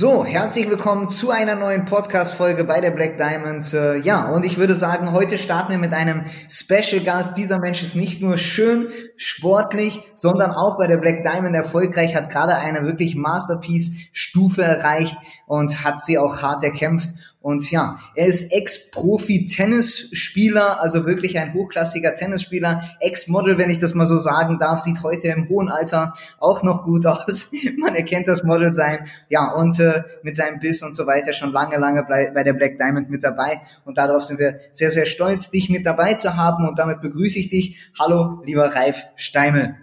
So, 0.00 0.24
herzlich 0.24 0.70
willkommen 0.70 1.10
zu 1.10 1.30
einer 1.30 1.56
neuen 1.56 1.84
Podcast-Folge 1.84 2.64
bei 2.64 2.80
der 2.80 2.90
Black 2.90 3.18
Diamond. 3.18 3.74
Äh, 3.74 3.98
ja, 3.98 4.30
und 4.30 4.46
ich 4.46 4.56
würde 4.56 4.74
sagen, 4.74 5.12
heute 5.12 5.36
starten 5.36 5.72
wir 5.72 5.78
mit 5.78 5.92
einem 5.92 6.24
Special 6.48 7.04
Gast. 7.04 7.36
Dieser 7.36 7.58
Mensch 7.58 7.82
ist 7.82 7.94
nicht 7.94 8.22
nur 8.22 8.38
schön, 8.38 8.88
sportlich, 9.16 10.00
sondern 10.14 10.52
auch 10.52 10.78
bei 10.78 10.86
der 10.86 10.96
Black 10.96 11.22
Diamond 11.22 11.54
erfolgreich, 11.54 12.14
hat 12.16 12.30
gerade 12.30 12.56
eine 12.56 12.86
wirklich 12.86 13.14
Masterpiece-Stufe 13.14 14.62
erreicht 14.62 15.18
und 15.46 15.84
hat 15.84 16.00
sie 16.00 16.16
auch 16.16 16.40
hart 16.40 16.64
erkämpft. 16.64 17.10
Und 17.42 17.70
ja, 17.70 17.98
er 18.16 18.26
ist 18.26 18.52
Ex-Profi-Tennisspieler, 18.52 20.82
also 20.82 21.06
wirklich 21.06 21.38
ein 21.38 21.54
hochklassiger 21.54 22.14
Tennisspieler, 22.14 22.82
Ex-Model, 23.00 23.56
wenn 23.56 23.70
ich 23.70 23.78
das 23.78 23.94
mal 23.94 24.04
so 24.04 24.18
sagen 24.18 24.58
darf, 24.58 24.80
sieht 24.80 25.02
heute 25.02 25.28
im 25.28 25.48
hohen 25.48 25.70
Alter 25.70 26.12
auch 26.38 26.62
noch 26.62 26.84
gut 26.84 27.06
aus. 27.06 27.50
Man 27.78 27.94
erkennt 27.94 28.28
das 28.28 28.42
Model 28.42 28.74
sein. 28.74 29.08
Ja, 29.30 29.54
und 29.54 29.80
äh, 29.80 30.02
mit 30.22 30.36
seinem 30.36 30.60
Biss 30.60 30.82
und 30.82 30.94
so 30.94 31.06
weiter 31.06 31.32
schon 31.32 31.50
lange, 31.50 31.78
lange 31.78 32.04
bei 32.04 32.44
der 32.44 32.52
Black 32.52 32.78
Diamond 32.78 33.08
mit 33.08 33.24
dabei. 33.24 33.62
Und 33.86 33.96
darauf 33.96 34.22
sind 34.22 34.38
wir 34.38 34.60
sehr, 34.70 34.90
sehr 34.90 35.06
stolz, 35.06 35.48
dich 35.50 35.70
mit 35.70 35.86
dabei 35.86 36.12
zu 36.14 36.36
haben. 36.36 36.68
Und 36.68 36.78
damit 36.78 37.00
begrüße 37.00 37.38
ich 37.38 37.48
dich. 37.48 37.78
Hallo, 37.98 38.42
lieber 38.44 38.74
Ralf 38.74 39.06
Steimel. 39.16 39.76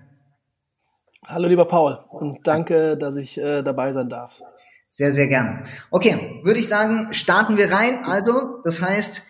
Hallo, 1.26 1.48
lieber 1.48 1.66
Paul. 1.66 1.98
Und 2.10 2.46
danke, 2.46 2.98
dass 2.98 3.16
ich 3.16 3.40
äh, 3.40 3.64
dabei 3.64 3.94
sein 3.94 4.10
darf. 4.10 4.40
Sehr, 4.90 5.12
sehr 5.12 5.28
gern. 5.28 5.64
Okay, 5.92 6.42
würde 6.44 6.60
ich 6.60 6.68
sagen, 6.68 7.14
starten 7.14 7.58
wir 7.58 7.72
rein. 7.72 8.04
Also, 8.04 8.62
das 8.64 8.82
heißt, 8.82 9.24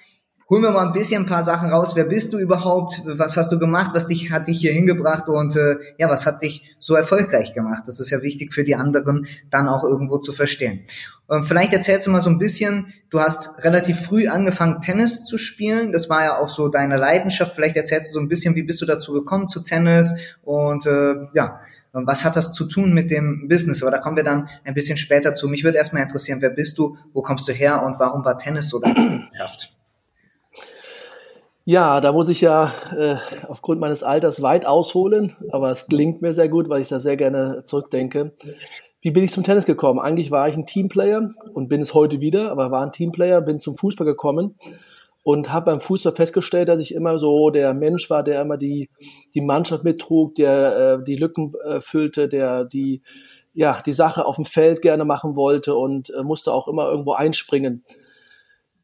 holen 0.50 0.62
wir 0.62 0.72
mal 0.72 0.86
ein 0.86 0.94
bisschen 0.94 1.24
ein 1.24 1.28
paar 1.28 1.44
Sachen 1.44 1.70
raus. 1.70 1.96
Wer 1.96 2.06
bist 2.06 2.32
du 2.32 2.40
überhaupt? 2.40 3.02
Was 3.06 3.36
hast 3.36 3.52
du 3.52 3.60
gemacht? 3.60 3.92
Was 3.94 4.08
dich, 4.08 4.32
hat 4.32 4.48
dich 4.48 4.60
hier 4.60 4.72
hingebracht? 4.72 5.28
Und 5.28 5.56
äh, 5.56 5.76
ja, 5.98 6.10
was 6.10 6.26
hat 6.26 6.42
dich 6.42 6.64
so 6.80 6.96
erfolgreich 6.96 7.54
gemacht? 7.54 7.84
Das 7.86 8.00
ist 8.00 8.10
ja 8.10 8.22
wichtig 8.22 8.54
für 8.54 8.64
die 8.64 8.76
anderen, 8.76 9.28
dann 9.50 9.68
auch 9.68 9.84
irgendwo 9.84 10.18
zu 10.20 10.32
verstehen. 10.32 10.86
Und 11.28 11.44
vielleicht 11.44 11.74
erzählst 11.74 12.08
du 12.08 12.12
mal 12.12 12.22
so 12.22 12.30
ein 12.30 12.38
bisschen, 12.38 12.94
du 13.10 13.20
hast 13.20 13.64
relativ 13.66 14.00
früh 14.00 14.28
angefangen, 14.28 14.80
Tennis 14.80 15.26
zu 15.26 15.38
spielen. 15.38 15.92
Das 15.92 16.10
war 16.10 16.24
ja 16.24 16.38
auch 16.40 16.50
so 16.50 16.70
deine 16.70 16.96
Leidenschaft. 16.96 17.54
Vielleicht 17.54 17.76
erzählst 17.76 18.12
du 18.12 18.14
so 18.14 18.20
ein 18.22 18.30
bisschen, 18.30 18.56
wie 18.56 18.64
bist 18.64 18.82
du 18.82 18.86
dazu 18.86 19.12
gekommen 19.12 19.50
zu 19.50 19.62
Tennis? 19.62 20.14
Und 20.44 20.86
äh, 20.86 21.16
ja, 21.34 21.60
was 21.94 22.26
hat 22.26 22.36
das 22.36 22.54
zu 22.54 22.66
tun 22.66 22.94
mit 22.94 23.12
dem 23.12 23.48
Business? 23.48 23.82
Aber 23.82 23.92
da 23.92 24.00
kommen 24.00 24.18
wir 24.18 24.24
dann 24.24 24.50
ein 24.64 24.74
bisschen 24.74 24.98
später 24.98 25.34
zu. 25.34 25.48
Mich 25.48 25.64
würde 25.64 25.78
erstmal 25.78 26.04
interessieren, 26.04 26.42
wer 26.42 26.50
bist 26.50 26.78
du, 26.78 26.98
wo 27.14 27.22
kommst 27.22 27.48
du 27.48 27.54
her 27.54 27.84
und 27.84 28.00
warum 28.00 28.24
war 28.26 28.38
Tennis 28.38 28.70
so 28.70 28.80
deine? 28.80 29.28
Ja, 31.66 32.00
da 32.00 32.14
muss 32.14 32.30
ich 32.30 32.40
ja 32.40 32.72
äh, 32.98 33.18
aufgrund 33.48 33.82
meines 33.82 34.02
Alters 34.02 34.42
weit 34.42 34.66
ausholen, 34.66 35.36
aber 35.52 35.70
es 35.70 35.88
klingt 35.88 36.22
mir 36.22 36.32
sehr 36.32 36.48
gut, 36.48 36.70
weil 36.70 36.82
ich 36.82 36.88
da 36.88 37.00
sehr 37.00 37.18
gerne 37.18 37.64
zurückdenke. 37.66 38.32
Wie 39.02 39.12
bin 39.12 39.24
ich 39.24 39.32
zum 39.32 39.44
Tennis 39.44 39.66
gekommen? 39.66 40.00
Eigentlich 40.00 40.32
war 40.32 40.48
ich 40.48 40.56
ein 40.56 40.66
Teamplayer 40.66 41.32
und 41.54 41.68
bin 41.68 41.82
es 41.82 41.94
heute 41.94 42.22
wieder, 42.22 42.52
aber 42.52 42.72
war 42.72 42.84
ein 42.84 42.94
Teamplayer, 42.94 43.42
bin 43.42 43.60
zum 43.60 43.76
Fußball 43.76 44.08
gekommen 44.08 44.56
und 45.28 45.52
habe 45.52 45.66
beim 45.66 45.82
Fußball 45.82 46.16
festgestellt, 46.16 46.70
dass 46.70 46.80
ich 46.80 46.96
immer 46.96 47.20
so 47.20 47.50
der 47.50 47.74
Mensch 47.74 48.10
war, 48.10 48.24
der 48.24 48.42
immer 48.42 48.56
die, 48.56 48.90
die 49.34 49.42
Mannschaft 49.42 49.84
mittrug, 49.84 50.36
der 50.36 51.00
äh, 51.00 51.04
die 51.04 51.18
Lücken 51.18 51.54
äh, 51.66 51.82
füllte, 51.82 52.30
der 52.30 52.64
die, 52.64 53.02
ja, 53.54 53.82
die 53.86 53.92
Sache 53.92 54.26
auf 54.26 54.38
dem 54.38 54.46
Feld 54.46 54.82
gerne 54.82 55.04
machen 55.04 55.36
wollte 55.36 55.76
und 55.76 56.12
äh, 56.12 56.24
musste 56.24 56.54
auch 56.54 56.70
immer 56.70 56.90
irgendwo 56.90 57.12
einspringen. 57.12 57.84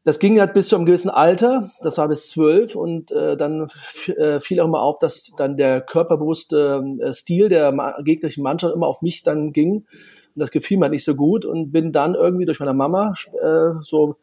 Das 0.02 0.18
ging 0.18 0.38
halt 0.38 0.52
bis 0.52 0.68
zu 0.68 0.76
einem 0.76 0.84
gewissen 0.84 1.08
Alter, 1.08 1.66
das 1.80 1.96
war 1.96 2.08
bis 2.08 2.28
zwölf 2.28 2.76
und 2.76 3.10
äh, 3.10 3.38
dann 3.38 3.70
äh, 4.08 4.38
fiel 4.38 4.60
auch 4.60 4.66
immer 4.66 4.82
auf, 4.82 4.98
dass 4.98 5.32
dann 5.38 5.56
der 5.56 5.80
körperbewusste 5.80 6.84
äh, 7.00 7.14
Stil 7.14 7.48
der 7.48 7.72
gegnerischen 8.04 8.42
Mannschaft 8.42 8.74
immer 8.74 8.88
auf 8.88 9.00
mich 9.00 9.22
dann 9.22 9.54
ging 9.54 9.86
und 10.34 10.40
das 10.40 10.50
gefiel 10.50 10.78
mir 10.78 10.88
nicht 10.88 11.04
so 11.04 11.14
gut 11.14 11.44
und 11.44 11.72
bin 11.72 11.92
dann 11.92 12.14
irgendwie 12.14 12.44
durch 12.44 12.60
meine 12.60 12.74
Mama 12.74 13.14
äh, 13.42 13.80
so 13.80 14.16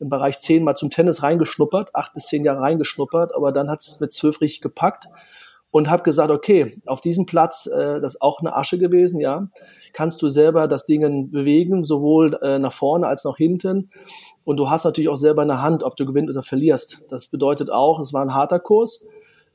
im 0.00 0.08
Bereich 0.08 0.38
zehn 0.38 0.64
mal 0.64 0.76
zum 0.76 0.90
Tennis 0.90 1.22
reingeschnuppert, 1.22 1.94
acht 1.94 2.14
bis 2.14 2.26
zehn 2.26 2.44
Jahre 2.44 2.60
reingeschnuppert, 2.60 3.34
aber 3.34 3.52
dann 3.52 3.70
hat 3.70 3.82
es 3.82 4.00
mit 4.00 4.12
zwölf 4.12 4.40
richtig 4.40 4.60
gepackt 4.60 5.08
und 5.76 5.90
habe 5.90 6.02
gesagt, 6.04 6.30
okay, 6.30 6.80
auf 6.86 7.02
diesem 7.02 7.26
Platz, 7.26 7.66
äh, 7.66 8.00
das 8.00 8.14
ist 8.14 8.22
auch 8.22 8.40
eine 8.40 8.56
Asche 8.56 8.78
gewesen, 8.78 9.20
ja, 9.20 9.48
kannst 9.92 10.22
du 10.22 10.28
selber 10.28 10.68
das 10.68 10.86
Ding 10.86 11.30
bewegen, 11.30 11.84
sowohl 11.84 12.38
äh, 12.42 12.58
nach 12.58 12.72
vorne 12.72 13.06
als 13.06 13.24
nach 13.24 13.36
hinten. 13.36 13.90
Und 14.44 14.56
du 14.56 14.70
hast 14.70 14.84
natürlich 14.84 15.10
auch 15.10 15.16
selber 15.16 15.42
eine 15.42 15.60
Hand, 15.60 15.82
ob 15.82 15.96
du 15.96 16.06
gewinnst 16.06 16.30
oder 16.30 16.42
verlierst. 16.42 17.04
Das 17.10 17.26
bedeutet 17.26 17.70
auch, 17.70 18.00
es 18.00 18.12
war 18.12 18.22
ein 18.22 18.34
harter 18.34 18.58
Kurs, 18.58 19.04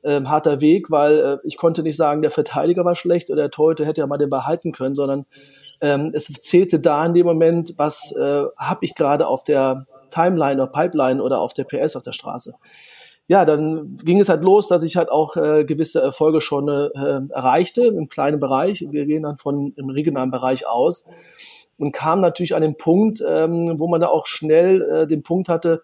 ähm, 0.04 0.30
harter 0.30 0.62
Weg, 0.62 0.90
weil 0.90 1.18
äh, 1.20 1.38
ich 1.44 1.58
konnte 1.58 1.84
nicht 1.84 1.98
sagen, 1.98 2.22
der 2.22 2.32
Verteidiger 2.32 2.86
war 2.86 2.96
schlecht 2.96 3.30
oder 3.30 3.44
der 3.44 3.52
Torhüter 3.52 3.86
hätte 3.86 4.02
ja 4.02 4.08
mal 4.08 4.18
den 4.18 4.30
behalten 4.30 4.72
können, 4.72 4.96
sondern 4.96 5.26
ähm, 5.82 6.12
es 6.14 6.26
zählte 6.26 6.80
da 6.80 7.06
in 7.06 7.14
dem 7.14 7.26
Moment, 7.26 7.74
was 7.78 8.16
äh, 8.16 8.44
habe 8.58 8.80
ich 8.82 8.96
gerade 8.96 9.28
auf 9.28 9.44
der 9.44 9.86
Timeline 10.10 10.62
oder 10.62 10.72
Pipeline 10.72 11.22
oder 11.22 11.40
auf 11.40 11.54
der 11.54 11.64
PS 11.64 11.96
auf 11.96 12.04
der 12.04 12.12
Straße. 12.12 12.54
Ja, 13.28 13.46
dann 13.46 13.96
ging 14.04 14.20
es 14.20 14.30
halt 14.30 14.42
los, 14.42 14.68
dass 14.68 14.84
ich 14.84 14.98
halt 14.98 15.10
auch 15.10 15.38
äh, 15.38 15.64
gewisse 15.64 16.02
Erfolge 16.02 16.42
schon 16.42 16.68
äh, 16.68 17.22
erreichte 17.30 17.86
im 17.86 18.10
kleinen 18.10 18.40
Bereich. 18.40 18.86
Wir 18.90 19.06
gehen 19.06 19.24
dann 19.24 19.38
von 19.38 19.74
im 19.78 19.90
regionalen 19.90 20.32
Bereich 20.32 20.68
aus 20.68 21.06
und 21.78 21.94
kam 21.94 22.20
natürlich 22.22 22.56
an 22.56 22.62
den 22.62 22.76
Punkt, 22.76 23.24
ähm, 23.28 23.80
wo 23.80 23.88
man 23.88 24.02
da 24.02 24.08
auch 24.08 24.28
schnell 24.28 24.82
äh, 24.82 25.08
den 25.08 25.24
Punkt 25.24 25.50
hatte, 25.50 25.82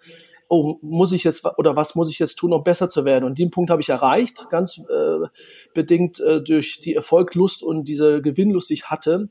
oh, 0.48 0.78
muss 0.82 1.12
ich 1.12 1.24
jetzt 1.24 1.46
oder 1.58 1.76
was 1.76 1.96
muss 1.96 2.10
ich 2.10 2.20
jetzt 2.20 2.36
tun, 2.36 2.54
um 2.54 2.64
besser 2.64 2.90
zu 2.90 3.06
werden? 3.06 3.26
Und 3.26 3.38
den 3.38 3.52
Punkt 3.52 3.70
habe 3.70 3.82
ich 3.82 3.90
erreicht, 3.90 4.50
ganz 4.50 4.78
äh, 4.78 5.28
bedingt 5.74 6.20
äh, 6.20 6.42
durch 6.42 6.80
die 6.80 6.96
Erfolglust 6.96 7.64
und 7.64 7.86
diese 7.86 8.22
Gewinnlust, 8.22 8.70
die 8.70 8.76
ich 8.76 8.86
hatte 8.86 9.30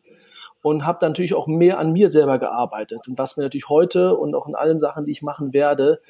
und 0.63 0.85
habe 0.85 0.99
dann 1.01 1.13
natürlich 1.13 1.35
auch 1.35 1.47
mehr 1.47 1.79
an 1.79 1.93
mir 1.93 2.11
selber 2.11 2.39
gearbeitet 2.39 3.09
und 3.09 3.19
was 3.19 3.37
mir 3.37 3.45
natürlich 3.45 3.69
heute 3.69 4.17
und 4.17 4.35
auch 4.35 4.49
in 4.49 4.55
allen 4.55 4.79
Sachen, 4.79 5.05
die 5.05 5.13
ich 5.13 5.23
machen 5.23 5.53
werde, 5.53 6.01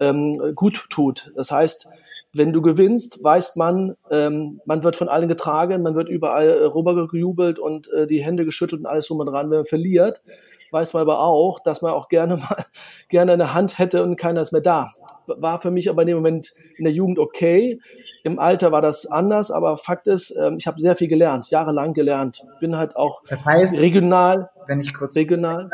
ähm, 0.00 0.54
gut 0.54 0.86
tut. 0.90 1.32
Das 1.34 1.50
heißt, 1.50 1.88
wenn 2.34 2.52
du 2.52 2.62
gewinnst, 2.62 3.22
weiß 3.22 3.56
man, 3.56 3.96
ähm, 4.10 4.60
man 4.64 4.82
wird 4.84 4.96
von 4.96 5.08
allen 5.08 5.28
getragen, 5.28 5.82
man 5.82 5.94
wird 5.94 6.08
überall 6.08 6.48
äh, 6.48 6.64
rübergejubelt 6.64 7.58
und 7.58 7.92
äh, 7.92 8.06
die 8.06 8.22
Hände 8.22 8.44
geschüttelt 8.44 8.80
und 8.80 8.86
alles 8.86 9.06
so 9.06 9.22
dran. 9.22 9.50
Wenn 9.50 9.58
man 9.58 9.66
verliert, 9.66 10.22
weiß 10.72 10.94
man 10.94 11.02
aber 11.02 11.20
auch, 11.20 11.60
dass 11.60 11.82
man 11.82 11.92
auch 11.92 12.08
gerne 12.08 12.36
mal 12.36 12.64
gerne 13.08 13.32
eine 13.32 13.54
Hand 13.54 13.78
hätte 13.78 14.02
und 14.02 14.16
keiner 14.16 14.40
ist 14.40 14.52
mehr 14.52 14.60
da. 14.60 14.92
War 15.26 15.60
für 15.60 15.70
mich 15.70 15.88
aber 15.88 16.02
in 16.02 16.08
dem 16.08 16.16
Moment 16.16 16.52
in 16.76 16.84
der 16.84 16.92
Jugend 16.92 17.18
okay. 17.18 17.80
Im 18.24 18.38
Alter 18.38 18.72
war 18.72 18.82
das 18.82 19.06
anders, 19.06 19.50
aber 19.50 19.76
Fakt 19.76 20.08
ist, 20.08 20.34
ähm, 20.36 20.56
ich 20.58 20.66
habe 20.66 20.80
sehr 20.80 20.96
viel 20.96 21.08
gelernt, 21.08 21.50
jahrelang 21.50 21.92
gelernt. 21.92 22.44
Bin 22.60 22.76
halt 22.76 22.96
auch 22.96 23.22
das 23.28 23.44
heißt, 23.44 23.78
regional. 23.78 24.50
Wenn 24.66 24.80
ich 24.80 24.94
kurz 24.94 25.16
regional. 25.16 25.70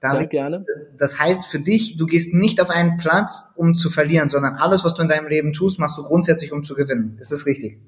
Damit, 0.00 0.32
ja, 0.32 0.48
gerne. 0.48 0.66
Das 0.98 1.20
heißt 1.20 1.44
für 1.46 1.60
dich, 1.60 1.96
du 1.96 2.06
gehst 2.06 2.34
nicht 2.34 2.60
auf 2.60 2.70
einen 2.70 2.96
Platz, 2.96 3.52
um 3.54 3.76
zu 3.76 3.88
verlieren, 3.88 4.28
sondern 4.28 4.56
alles, 4.56 4.84
was 4.84 4.94
du 4.94 5.02
in 5.02 5.08
deinem 5.08 5.28
Leben 5.28 5.52
tust, 5.52 5.78
machst 5.78 5.96
du 5.96 6.02
grundsätzlich, 6.02 6.52
um 6.52 6.64
zu 6.64 6.74
gewinnen. 6.74 7.16
Ist 7.20 7.30
das 7.30 7.46
richtig? 7.46 7.78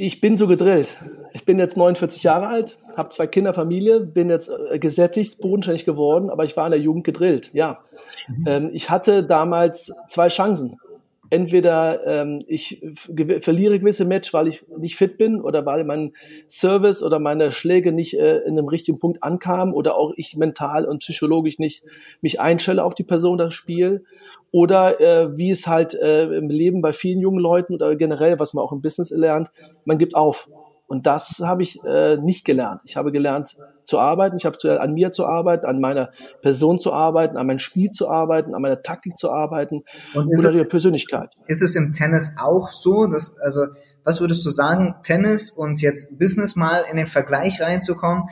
Ich 0.00 0.20
bin 0.20 0.36
so 0.36 0.46
gedrillt. 0.46 0.96
Ich 1.32 1.44
bin 1.44 1.58
jetzt 1.58 1.76
49 1.76 2.22
Jahre 2.22 2.46
alt, 2.46 2.78
habe 2.96 3.08
zwei 3.08 3.26
Kinder, 3.26 3.52
Familie, 3.52 3.98
bin 3.98 4.30
jetzt 4.30 4.48
äh, 4.48 4.78
gesättig, 4.78 5.38
bodenständig 5.38 5.84
geworden, 5.84 6.30
aber 6.30 6.44
ich 6.44 6.56
war 6.56 6.66
in 6.66 6.70
der 6.70 6.80
Jugend 6.80 7.02
gedrillt. 7.02 7.50
Ja, 7.52 7.80
mhm. 8.28 8.44
ähm, 8.46 8.70
ich 8.72 8.90
hatte 8.90 9.24
damals 9.24 9.92
zwei 10.08 10.28
Chancen 10.28 10.78
entweder 11.30 12.06
ähm, 12.06 12.42
ich 12.46 12.82
verliere 13.40 13.78
gewisse 13.78 14.04
Match, 14.04 14.32
weil 14.32 14.48
ich 14.48 14.64
nicht 14.76 14.96
fit 14.96 15.18
bin 15.18 15.40
oder 15.40 15.66
weil 15.66 15.84
mein 15.84 16.12
Service 16.48 17.02
oder 17.02 17.18
meine 17.18 17.52
Schläge 17.52 17.92
nicht 17.92 18.18
äh, 18.18 18.38
in 18.38 18.58
einem 18.58 18.68
richtigen 18.68 18.98
Punkt 18.98 19.22
ankamen 19.22 19.74
oder 19.74 19.96
auch 19.96 20.12
ich 20.16 20.36
mental 20.36 20.86
und 20.86 21.00
psychologisch 21.00 21.58
nicht 21.58 21.84
mich 22.20 22.40
einstelle 22.40 22.84
auf 22.84 22.94
die 22.94 23.04
Person, 23.04 23.38
das 23.38 23.52
Spiel. 23.52 24.04
Oder 24.50 25.00
äh, 25.00 25.36
wie 25.36 25.50
es 25.50 25.66
halt 25.66 25.94
äh, 25.94 26.24
im 26.24 26.48
Leben 26.48 26.80
bei 26.80 26.92
vielen 26.92 27.20
jungen 27.20 27.38
Leuten 27.38 27.74
oder 27.74 27.94
generell, 27.96 28.38
was 28.38 28.54
man 28.54 28.64
auch 28.64 28.72
im 28.72 28.80
Business 28.80 29.10
lernt, 29.10 29.50
man 29.84 29.98
gibt 29.98 30.14
auf. 30.14 30.48
Und 30.86 31.06
das 31.06 31.40
habe 31.44 31.62
ich 31.62 31.78
äh, 31.84 32.16
nicht 32.16 32.46
gelernt. 32.46 32.80
Ich 32.84 32.96
habe 32.96 33.12
gelernt 33.12 33.58
zu 33.84 33.98
arbeiten, 33.98 34.36
ich 34.36 34.46
habe 34.46 34.80
an 34.80 34.94
mir 34.94 35.12
zu 35.12 35.26
arbeiten, 35.26 35.66
an 35.66 35.80
meiner 35.80 36.10
Person 36.40 36.78
zu 36.78 36.94
arbeiten, 36.94 37.36
an 37.36 37.46
meinem 37.46 37.58
Spiel 37.58 37.90
zu 37.90 38.08
arbeiten, 38.08 38.54
an 38.54 38.62
meiner 38.62 38.80
Taktik 38.80 39.18
zu 39.18 39.30
arbeiten 39.30 39.82
und, 40.14 40.46
an 40.46 40.54
der 40.54 40.64
Persönlichkeit. 40.64 41.34
Ist 41.46 41.62
es 41.62 41.76
im 41.76 41.92
Tennis 41.92 42.32
auch 42.40 42.70
so, 42.70 43.06
dass, 43.06 43.38
also 43.38 43.66
was 44.04 44.22
würdest 44.22 44.44
du 44.46 44.50
sagen, 44.50 44.94
Tennis 45.02 45.50
und 45.50 45.82
jetzt 45.82 46.18
Business 46.18 46.56
mal 46.56 46.84
in 46.90 46.96
den 46.96 47.06
Vergleich 47.06 47.60
reinzukommen, 47.60 48.24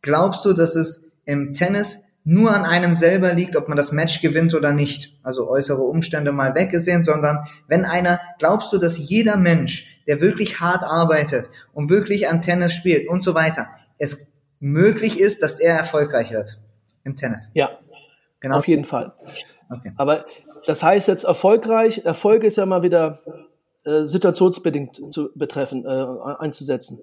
glaubst 0.00 0.44
du, 0.44 0.52
dass 0.52 0.76
es 0.76 1.12
im 1.24 1.52
Tennis 1.52 2.04
nur 2.24 2.54
an 2.54 2.64
einem 2.64 2.94
selber 2.94 3.34
liegt, 3.34 3.54
ob 3.54 3.68
man 3.68 3.76
das 3.76 3.92
Match 3.92 4.22
gewinnt 4.22 4.54
oder 4.54 4.72
nicht. 4.72 5.18
Also 5.22 5.48
äußere 5.48 5.82
Umstände 5.82 6.32
mal 6.32 6.54
weggesehen, 6.54 7.02
sondern 7.02 7.46
wenn 7.68 7.84
einer, 7.84 8.20
glaubst 8.38 8.72
du, 8.72 8.78
dass 8.78 8.96
jeder 8.96 9.36
Mensch, 9.36 10.02
der 10.06 10.20
wirklich 10.20 10.60
hart 10.60 10.82
arbeitet 10.82 11.50
und 11.74 11.90
wirklich 11.90 12.28
an 12.28 12.40
Tennis 12.40 12.72
spielt 12.72 13.08
und 13.08 13.22
so 13.22 13.34
weiter, 13.34 13.68
es 13.98 14.32
möglich 14.58 15.20
ist, 15.20 15.42
dass 15.42 15.60
er 15.60 15.76
erfolgreich 15.76 16.32
wird 16.32 16.58
im 17.04 17.14
Tennis? 17.14 17.50
Ja, 17.52 17.78
genau. 18.40 18.56
auf 18.56 18.66
jeden 18.66 18.84
Fall. 18.84 19.12
Okay. 19.70 19.92
Aber 19.96 20.24
das 20.66 20.82
heißt 20.82 21.08
jetzt 21.08 21.24
erfolgreich, 21.24 22.04
Erfolg 22.04 22.42
ist 22.44 22.56
ja 22.56 22.64
mal 22.64 22.82
wieder 22.82 23.18
äh, 23.84 24.04
situationsbedingt 24.04 25.12
zu 25.12 25.30
betreffen, 25.34 25.84
äh, 25.84 26.06
einzusetzen. 26.38 27.00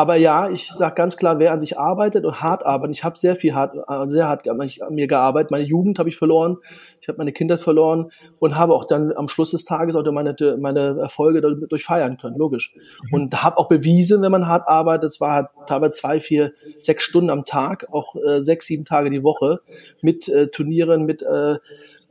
Aber 0.00 0.16
ja, 0.16 0.48
ich 0.48 0.66
sage 0.68 0.94
ganz 0.94 1.18
klar, 1.18 1.38
wer 1.38 1.52
an 1.52 1.60
sich 1.60 1.78
arbeitet 1.78 2.24
und 2.24 2.40
hart 2.40 2.64
arbeitet, 2.64 2.96
ich 2.96 3.04
habe 3.04 3.18
sehr 3.18 3.36
viel 3.36 3.54
hart, 3.54 3.76
äh, 3.76 4.08
sehr 4.08 4.28
hart 4.28 4.48
an 4.48 4.70
mir 4.88 5.06
gearbeitet. 5.06 5.50
Meine 5.50 5.64
Jugend 5.64 5.98
habe 5.98 6.08
ich 6.08 6.16
verloren, 6.16 6.56
ich 7.02 7.08
habe 7.08 7.18
meine 7.18 7.32
Kindheit 7.32 7.60
verloren 7.60 8.10
und 8.38 8.56
habe 8.56 8.72
auch 8.72 8.86
dann 8.86 9.12
am 9.14 9.28
Schluss 9.28 9.50
des 9.50 9.66
Tages 9.66 9.96
auch 9.96 10.10
meine, 10.10 10.34
meine 10.58 10.96
Erfolge 10.98 11.42
durch 11.42 11.84
feiern 11.84 12.16
können, 12.16 12.38
logisch. 12.38 12.74
Mhm. 13.10 13.12
Und 13.12 13.42
habe 13.42 13.58
auch 13.58 13.68
bewiesen, 13.68 14.22
wenn 14.22 14.32
man 14.32 14.46
hart 14.46 14.66
arbeitet, 14.68 15.10
es 15.10 15.20
war 15.20 15.32
halt 15.32 15.48
teilweise 15.66 15.98
zwei, 15.98 16.18
vier, 16.18 16.52
sechs 16.78 17.04
Stunden 17.04 17.28
am 17.28 17.44
Tag, 17.44 17.86
auch 17.92 18.14
äh, 18.16 18.40
sechs, 18.40 18.64
sieben 18.68 18.86
Tage 18.86 19.10
die 19.10 19.22
Woche 19.22 19.60
mit 20.00 20.30
äh, 20.30 20.46
Turnieren, 20.46 21.04
mit 21.04 21.20
äh, 21.20 21.56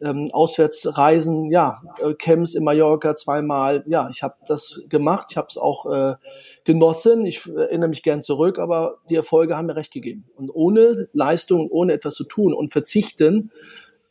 ähm, 0.01 0.29
Auswärtsreisen, 0.31 1.51
ja, 1.51 1.81
äh, 1.99 2.13
Camps 2.13 2.55
in 2.55 2.63
Mallorca 2.63 3.15
zweimal, 3.15 3.83
ja, 3.87 4.09
ich 4.11 4.23
habe 4.23 4.35
das 4.47 4.85
gemacht, 4.89 5.27
ich 5.31 5.37
habe 5.37 5.47
es 5.49 5.57
auch 5.57 5.85
äh, 5.85 6.15
genossen, 6.63 7.25
ich 7.25 7.45
erinnere 7.47 7.89
mich 7.89 8.03
gern 8.03 8.21
zurück, 8.21 8.59
aber 8.59 8.97
die 9.09 9.15
Erfolge 9.15 9.57
haben 9.57 9.67
mir 9.67 9.75
recht 9.75 9.91
gegeben. 9.91 10.25
Und 10.35 10.49
ohne 10.53 11.07
Leistung, 11.13 11.69
ohne 11.69 11.93
etwas 11.93 12.15
zu 12.15 12.23
tun 12.23 12.53
und 12.53 12.71
verzichten, 12.71 13.51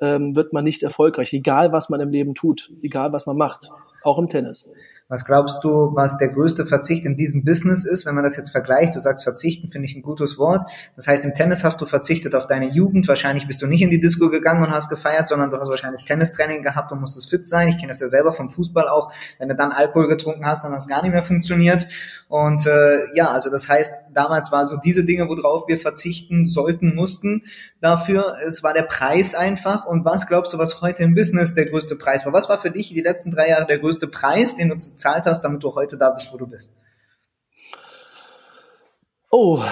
ähm, 0.00 0.36
wird 0.36 0.52
man 0.52 0.64
nicht 0.64 0.82
erfolgreich, 0.82 1.32
egal 1.32 1.72
was 1.72 1.88
man 1.88 2.00
im 2.00 2.10
Leben 2.10 2.34
tut, 2.34 2.72
egal 2.82 3.12
was 3.12 3.26
man 3.26 3.36
macht, 3.36 3.70
auch 4.02 4.18
im 4.18 4.28
Tennis. 4.28 4.68
Was 5.10 5.24
glaubst 5.24 5.64
du, 5.64 5.94
was 5.94 6.18
der 6.18 6.28
größte 6.28 6.66
Verzicht 6.66 7.06
in 7.06 7.16
diesem 7.16 7.42
Business 7.42 7.86
ist, 7.86 8.04
wenn 8.04 8.14
man 8.14 8.24
das 8.24 8.36
jetzt 8.36 8.50
vergleicht? 8.50 8.94
Du 8.94 9.00
sagst 9.00 9.24
verzichten, 9.24 9.70
finde 9.70 9.86
ich 9.86 9.96
ein 9.96 10.02
gutes 10.02 10.36
Wort. 10.36 10.70
Das 10.96 11.06
heißt, 11.06 11.24
im 11.24 11.32
Tennis 11.32 11.64
hast 11.64 11.80
du 11.80 11.86
verzichtet 11.86 12.34
auf 12.34 12.46
deine 12.46 12.68
Jugend. 12.68 13.08
Wahrscheinlich 13.08 13.46
bist 13.46 13.62
du 13.62 13.66
nicht 13.66 13.80
in 13.80 13.88
die 13.88 14.00
Disco 14.00 14.28
gegangen 14.28 14.62
und 14.62 14.70
hast 14.70 14.90
gefeiert, 14.90 15.26
sondern 15.26 15.50
du 15.50 15.58
hast 15.58 15.70
wahrscheinlich 15.70 16.04
Tennistraining 16.04 16.62
gehabt 16.62 16.92
und 16.92 17.00
musstest 17.00 17.30
fit 17.30 17.46
sein. 17.46 17.68
Ich 17.68 17.78
kenne 17.78 17.88
das 17.88 18.00
ja 18.00 18.06
selber 18.06 18.34
vom 18.34 18.50
Fußball 18.50 18.86
auch. 18.86 19.10
Wenn 19.38 19.48
du 19.48 19.56
dann 19.56 19.72
Alkohol 19.72 20.08
getrunken 20.08 20.44
hast, 20.44 20.64
dann 20.64 20.72
hat 20.72 20.80
es 20.80 20.88
gar 20.88 21.00
nicht 21.00 21.12
mehr 21.12 21.22
funktioniert. 21.22 21.86
Und 22.28 22.66
äh, 22.66 23.16
ja, 23.16 23.30
also 23.30 23.48
das 23.48 23.66
heißt, 23.66 24.00
damals 24.12 24.52
war 24.52 24.66
so 24.66 24.76
diese 24.76 25.04
Dinge, 25.04 25.26
worauf 25.26 25.68
wir 25.68 25.78
verzichten 25.78 26.44
sollten, 26.44 26.94
mussten 26.94 27.44
dafür. 27.80 28.34
Es 28.46 28.62
war 28.62 28.74
der 28.74 28.82
Preis 28.82 29.34
einfach. 29.34 29.86
Und 29.86 30.04
was 30.04 30.26
glaubst 30.26 30.52
du, 30.52 30.58
was 30.58 30.82
heute 30.82 31.02
im 31.02 31.14
Business 31.14 31.54
der 31.54 31.64
größte 31.64 31.96
Preis 31.96 32.26
war? 32.26 32.34
Was 32.34 32.50
war 32.50 32.58
für 32.58 32.70
dich 32.70 32.90
die 32.90 33.00
letzten 33.00 33.30
drei 33.30 33.48
Jahre 33.48 33.64
der 33.64 33.78
größte 33.78 34.06
Preis, 34.06 34.56
den 34.56 34.68
du 34.68 34.76
gezahlt 34.98 35.26
hast, 35.26 35.42
damit 35.42 35.62
du 35.62 35.74
heute 35.74 35.96
da 35.96 36.10
bist, 36.10 36.32
wo 36.32 36.36
du 36.36 36.46
bist? 36.46 36.74
Oh, 39.30 39.62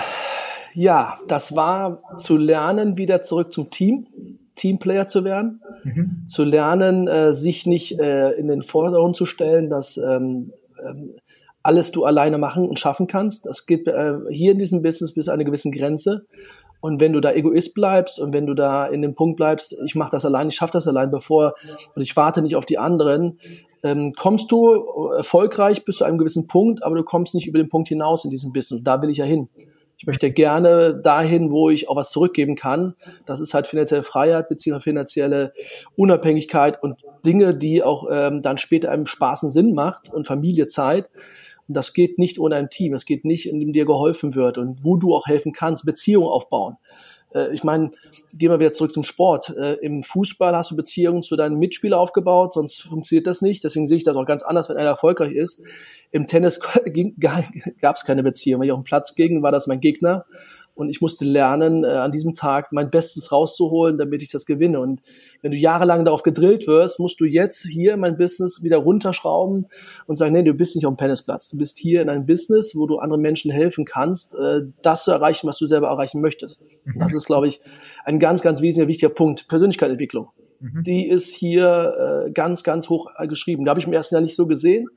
ja, 0.74 1.18
das 1.26 1.56
war 1.56 1.98
zu 2.18 2.36
lernen, 2.36 2.96
wieder 2.96 3.22
zurück 3.22 3.52
zum 3.52 3.70
Team, 3.70 4.06
Teamplayer 4.54 5.08
zu 5.08 5.24
werden, 5.24 5.62
mhm. 5.84 6.26
zu 6.26 6.44
lernen, 6.44 7.08
äh, 7.08 7.32
sich 7.32 7.66
nicht 7.66 7.98
äh, 7.98 8.32
in 8.32 8.48
den 8.48 8.62
Vordergrund 8.62 9.16
zu 9.16 9.26
stellen, 9.26 9.68
dass 9.68 9.96
ähm, 9.96 10.52
ähm, 10.86 11.14
alles 11.62 11.90
du 11.90 12.04
alleine 12.04 12.38
machen 12.38 12.68
und 12.68 12.78
schaffen 12.78 13.06
kannst. 13.06 13.46
Das 13.46 13.66
geht 13.66 13.88
äh, 13.88 14.14
hier 14.30 14.52
in 14.52 14.58
diesem 14.58 14.82
Business 14.82 15.12
bis 15.12 15.24
zu 15.24 15.32
einer 15.32 15.44
gewissen 15.44 15.72
Grenze. 15.72 16.26
Und 16.80 17.00
wenn 17.00 17.12
du 17.12 17.20
da 17.20 17.32
Egoist 17.32 17.74
bleibst 17.74 18.18
und 18.20 18.32
wenn 18.32 18.46
du 18.46 18.54
da 18.54 18.86
in 18.86 19.02
dem 19.02 19.14
Punkt 19.14 19.36
bleibst, 19.36 19.76
ich 19.84 19.94
mache 19.94 20.10
das 20.10 20.24
allein, 20.24 20.48
ich 20.48 20.54
schaffe 20.54 20.72
das 20.72 20.86
allein, 20.86 21.10
bevor 21.10 21.54
und 21.94 22.02
ich 22.02 22.16
warte 22.16 22.42
nicht 22.42 22.56
auf 22.56 22.66
die 22.66 22.78
anderen, 22.78 23.38
ähm, 23.82 24.12
kommst 24.16 24.50
du 24.50 25.10
erfolgreich 25.16 25.84
bis 25.84 25.98
zu 25.98 26.04
einem 26.04 26.18
gewissen 26.18 26.46
Punkt, 26.46 26.82
aber 26.82 26.96
du 26.96 27.04
kommst 27.04 27.34
nicht 27.34 27.46
über 27.46 27.58
den 27.58 27.68
Punkt 27.68 27.88
hinaus 27.88 28.24
in 28.24 28.30
diesem 28.30 28.52
Business. 28.52 28.82
Da 28.82 29.00
will 29.02 29.10
ich 29.10 29.18
ja 29.18 29.24
hin. 29.24 29.48
Ich 29.98 30.06
möchte 30.06 30.30
gerne 30.30 30.94
dahin, 30.94 31.50
wo 31.50 31.70
ich 31.70 31.88
auch 31.88 31.96
was 31.96 32.10
zurückgeben 32.10 32.54
kann. 32.54 32.94
Das 33.24 33.40
ist 33.40 33.54
halt 33.54 33.66
finanzielle 33.66 34.02
Freiheit 34.02 34.48
beziehungsweise 34.48 34.82
finanzielle 34.82 35.52
Unabhängigkeit 35.96 36.82
und 36.82 37.00
Dinge, 37.24 37.54
die 37.54 37.82
auch 37.82 38.06
ähm, 38.10 38.42
dann 38.42 38.58
später 38.58 38.90
einem 38.90 39.06
Spaß 39.06 39.44
und 39.44 39.50
Sinn 39.50 39.72
macht 39.72 40.12
und 40.12 40.26
Familiezeit. 40.26 41.08
Und 41.68 41.76
das 41.76 41.92
geht 41.92 42.18
nicht 42.18 42.38
ohne 42.38 42.56
ein 42.56 42.70
Team. 42.70 42.94
Es 42.94 43.04
geht 43.04 43.24
nicht, 43.24 43.48
indem 43.48 43.72
dir 43.72 43.84
geholfen 43.84 44.34
wird 44.34 44.58
und 44.58 44.84
wo 44.84 44.96
du 44.96 45.14
auch 45.14 45.26
helfen 45.26 45.52
kannst, 45.52 45.84
Beziehungen 45.84 46.28
aufbauen. 46.28 46.76
Äh, 47.34 47.52
ich 47.52 47.64
meine, 47.64 47.90
gehen 48.34 48.50
wir 48.50 48.58
wieder 48.58 48.72
zurück 48.72 48.92
zum 48.92 49.02
Sport. 49.02 49.50
Äh, 49.56 49.74
Im 49.74 50.02
Fußball 50.02 50.56
hast 50.56 50.70
du 50.70 50.76
Beziehungen 50.76 51.22
zu 51.22 51.36
deinen 51.36 51.58
Mitspielern 51.58 51.98
aufgebaut, 51.98 52.54
sonst 52.54 52.82
funktioniert 52.82 53.26
das 53.26 53.42
nicht. 53.42 53.64
Deswegen 53.64 53.86
sehe 53.86 53.98
ich 53.98 54.04
das 54.04 54.16
auch 54.16 54.26
ganz 54.26 54.42
anders, 54.42 54.68
wenn 54.68 54.76
einer 54.76 54.90
erfolgreich 54.90 55.32
ist. 55.32 55.62
Im 56.10 56.26
Tennis 56.26 56.60
gab 57.80 57.96
es 57.96 58.04
keine 58.04 58.22
Beziehung. 58.22 58.60
Wenn 58.60 58.66
ich 58.66 58.72
auf 58.72 58.80
dem 58.80 58.84
Platz 58.84 59.14
ging, 59.14 59.42
war 59.42 59.52
das 59.52 59.66
mein 59.66 59.80
Gegner 59.80 60.24
und 60.76 60.90
ich 60.90 61.00
musste 61.00 61.24
lernen, 61.24 61.84
äh, 61.84 61.88
an 61.88 62.12
diesem 62.12 62.34
Tag 62.34 62.70
mein 62.70 62.90
Bestes 62.90 63.32
rauszuholen, 63.32 63.96
damit 63.96 64.22
ich 64.22 64.30
das 64.30 64.44
gewinne. 64.44 64.78
Und 64.78 65.00
wenn 65.40 65.50
du 65.50 65.56
jahrelang 65.56 66.04
darauf 66.04 66.22
gedrillt 66.22 66.66
wirst, 66.66 67.00
musst 67.00 67.18
du 67.18 67.24
jetzt 67.24 67.66
hier 67.66 67.96
mein 67.96 68.18
Business 68.18 68.62
wieder 68.62 68.76
runterschrauben 68.76 69.66
und 70.06 70.16
sagen, 70.16 70.34
nee, 70.34 70.42
du 70.42 70.52
bist 70.52 70.76
nicht 70.76 70.86
auf 70.86 70.94
dem 70.94 70.98
Tennisplatz. 70.98 71.48
Du 71.48 71.56
bist 71.56 71.78
hier 71.78 72.02
in 72.02 72.10
einem 72.10 72.26
Business, 72.26 72.76
wo 72.76 72.86
du 72.86 72.98
anderen 72.98 73.22
Menschen 73.22 73.50
helfen 73.50 73.86
kannst, 73.86 74.34
äh, 74.34 74.62
das 74.82 75.04
zu 75.04 75.12
erreichen, 75.12 75.48
was 75.48 75.56
du 75.58 75.66
selber 75.66 75.88
erreichen 75.88 76.20
möchtest. 76.20 76.60
Mhm. 76.84 76.98
Das 76.98 77.14
ist, 77.14 77.26
glaube 77.26 77.48
ich, 77.48 77.60
ein 78.04 78.18
ganz, 78.18 78.42
ganz 78.42 78.60
wesentlicher, 78.60 78.88
wichtiger 78.88 79.08
Punkt. 79.08 79.48
Persönlichkeitsentwicklung. 79.48 80.28
Mhm. 80.60 80.82
Die 80.82 81.08
ist 81.08 81.34
hier 81.34 82.26
äh, 82.26 82.30
ganz, 82.32 82.62
ganz 82.62 82.90
hoch 82.90 83.10
geschrieben. 83.28 83.64
Da 83.64 83.70
habe 83.70 83.80
ich 83.80 83.86
im 83.86 83.92
ersten 83.94 84.14
Jahr 84.14 84.22
nicht 84.22 84.36
so 84.36 84.46
gesehen 84.46 84.88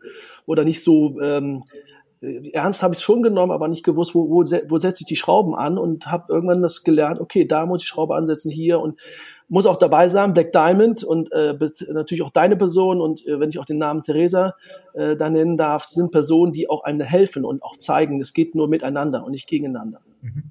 oder 0.46 0.66
nicht 0.66 0.84
so 0.84 1.20
ähm, 1.22 1.64
äh, 1.72 1.88
ernst 2.21 2.83
habe 2.83 2.94
ich 2.94 3.00
es 3.00 3.04
schon 3.04 3.24
genommen, 3.24 3.51
aber 3.51 3.68
nicht 3.68 3.86
gewusst, 3.86 4.13
wo, 4.13 4.30
wo, 4.30 4.44
wo 4.44 4.77
setze 4.77 5.04
ich 5.04 5.07
die 5.07 5.16
Schrauben 5.16 5.56
an 5.56 5.77
und 5.77 6.07
habe 6.07 6.33
irgendwann 6.33 6.62
das 6.62 6.83
gelernt, 6.83 7.19
okay, 7.19 7.45
da 7.45 7.66
muss 7.66 7.81
ich 7.81 7.88
Schraube 7.88 8.16
ansetzen, 8.16 8.51
hier 8.51 8.80
und 8.80 9.00
muss 9.48 9.66
auch 9.66 9.77
dabei 9.77 10.10
sein, 10.10 10.33
Black 10.33 10.51
Diamond 10.51 11.04
und 11.04 11.31
äh, 11.31 11.56
natürlich 11.92 12.21
auch 12.21 12.30
deine 12.30 12.57
Person 12.57 13.00
und 13.01 13.25
äh, 13.25 13.39
wenn 13.39 13.50
ich 13.50 13.57
auch 13.57 13.66
den 13.66 13.77
Namen 13.77 14.01
Theresa 14.01 14.56
äh, 14.94 15.16
da 15.16 15.30
nennen 15.30 15.57
darf, 15.57 15.86
sind 15.86 16.12
Personen, 16.12 16.51
die 16.51 16.69
auch 16.69 16.83
einem 16.83 17.01
helfen 17.01 17.45
und 17.45 17.63
auch 17.63 17.77
zeigen, 17.77 18.19
es 18.19 18.33
geht 18.33 18.54
nur 18.54 18.68
miteinander 18.68 19.24
und 19.24 19.31
nicht 19.31 19.48
gegeneinander. 19.48 20.01
Mhm. 20.22 20.44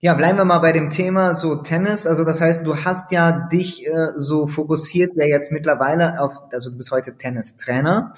Ja, 0.00 0.14
bleiben 0.14 0.36
wir 0.36 0.44
mal 0.44 0.58
bei 0.58 0.72
dem 0.72 0.90
Thema 0.90 1.36
so 1.36 1.56
Tennis. 1.56 2.08
Also 2.08 2.24
das 2.24 2.40
heißt, 2.40 2.66
du 2.66 2.74
hast 2.74 3.12
ja 3.12 3.30
dich 3.52 3.86
äh, 3.86 4.08
so 4.16 4.48
fokussiert 4.48 5.12
ja 5.14 5.26
jetzt 5.26 5.52
mittlerweile 5.52 6.20
auf, 6.20 6.40
also 6.50 6.70
du 6.70 6.76
bist 6.78 6.90
heute 6.90 7.16
Tennistrainer. 7.16 8.14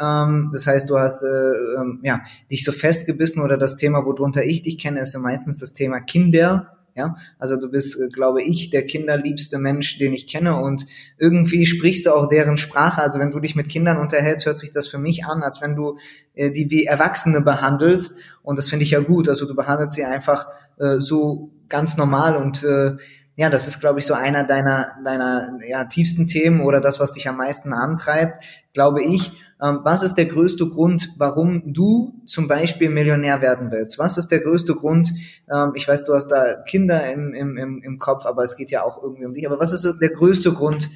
Ähm, 0.00 0.50
das 0.52 0.66
heißt, 0.66 0.88
du 0.90 0.98
hast 0.98 1.22
äh, 1.22 1.80
ähm, 1.80 2.00
ja, 2.02 2.22
dich 2.50 2.64
so 2.64 2.72
festgebissen 2.72 3.42
oder 3.42 3.56
das 3.56 3.76
Thema, 3.76 4.04
worunter 4.04 4.44
ich 4.44 4.62
dich 4.62 4.78
kenne, 4.78 5.00
ist 5.00 5.14
ja 5.14 5.20
meistens 5.20 5.58
das 5.60 5.74
Thema 5.74 6.00
Kinder. 6.00 6.70
Ja, 6.96 7.16
also 7.40 7.56
du 7.56 7.68
bist, 7.68 8.00
äh, 8.00 8.08
glaube 8.08 8.42
ich, 8.42 8.70
der 8.70 8.86
kinderliebste 8.86 9.58
Mensch, 9.58 9.98
den 9.98 10.12
ich 10.12 10.28
kenne 10.28 10.60
und 10.60 10.86
irgendwie 11.18 11.66
sprichst 11.66 12.06
du 12.06 12.12
auch 12.12 12.28
deren 12.28 12.56
Sprache. 12.56 13.02
Also 13.02 13.18
wenn 13.18 13.32
du 13.32 13.40
dich 13.40 13.56
mit 13.56 13.68
Kindern 13.68 13.98
unterhältst, 13.98 14.46
hört 14.46 14.60
sich 14.60 14.70
das 14.70 14.86
für 14.86 14.98
mich 14.98 15.24
an, 15.24 15.42
als 15.42 15.60
wenn 15.60 15.74
du 15.74 15.98
äh, 16.34 16.52
die 16.52 16.70
wie 16.70 16.84
Erwachsene 16.84 17.40
behandelst 17.40 18.16
und 18.42 18.58
das 18.58 18.68
finde 18.68 18.84
ich 18.84 18.92
ja 18.92 19.00
gut. 19.00 19.28
Also 19.28 19.46
du 19.46 19.56
behandelst 19.56 19.94
sie 19.94 20.04
einfach 20.04 20.46
äh, 20.78 20.98
so 20.98 21.50
ganz 21.68 21.96
normal 21.96 22.36
und 22.36 22.62
äh, 22.62 22.94
ja, 23.36 23.50
das 23.50 23.66
ist, 23.66 23.80
glaube 23.80 23.98
ich, 23.98 24.06
so 24.06 24.14
einer 24.14 24.44
deiner, 24.44 24.96
deiner 25.02 25.58
ja, 25.66 25.84
tiefsten 25.86 26.26
Themen 26.26 26.60
oder 26.60 26.80
das, 26.80 27.00
was 27.00 27.12
dich 27.12 27.28
am 27.28 27.36
meisten 27.36 27.72
antreibt, 27.72 28.44
glaube 28.72 29.02
ich. 29.02 29.32
Ähm, 29.62 29.80
was 29.82 30.02
ist 30.02 30.14
der 30.14 30.26
größte 30.26 30.68
Grund, 30.68 31.10
warum 31.16 31.72
du 31.72 32.20
zum 32.26 32.48
Beispiel 32.48 32.90
Millionär 32.90 33.40
werden 33.40 33.70
willst? 33.70 33.98
Was 33.98 34.18
ist 34.18 34.28
der 34.28 34.40
größte 34.40 34.74
Grund? 34.74 35.12
Ähm, 35.52 35.72
ich 35.74 35.86
weiß, 35.86 36.04
du 36.04 36.14
hast 36.14 36.28
da 36.28 36.54
Kinder 36.62 37.12
im, 37.12 37.34
im, 37.34 37.56
im, 37.56 37.82
im 37.82 37.98
Kopf, 37.98 38.26
aber 38.26 38.42
es 38.42 38.56
geht 38.56 38.70
ja 38.70 38.82
auch 38.82 39.02
irgendwie 39.02 39.26
um 39.26 39.34
dich. 39.34 39.46
Aber 39.46 39.60
was 39.60 39.72
ist 39.72 39.98
der 40.00 40.10
größte 40.10 40.52
Grund? 40.52 40.90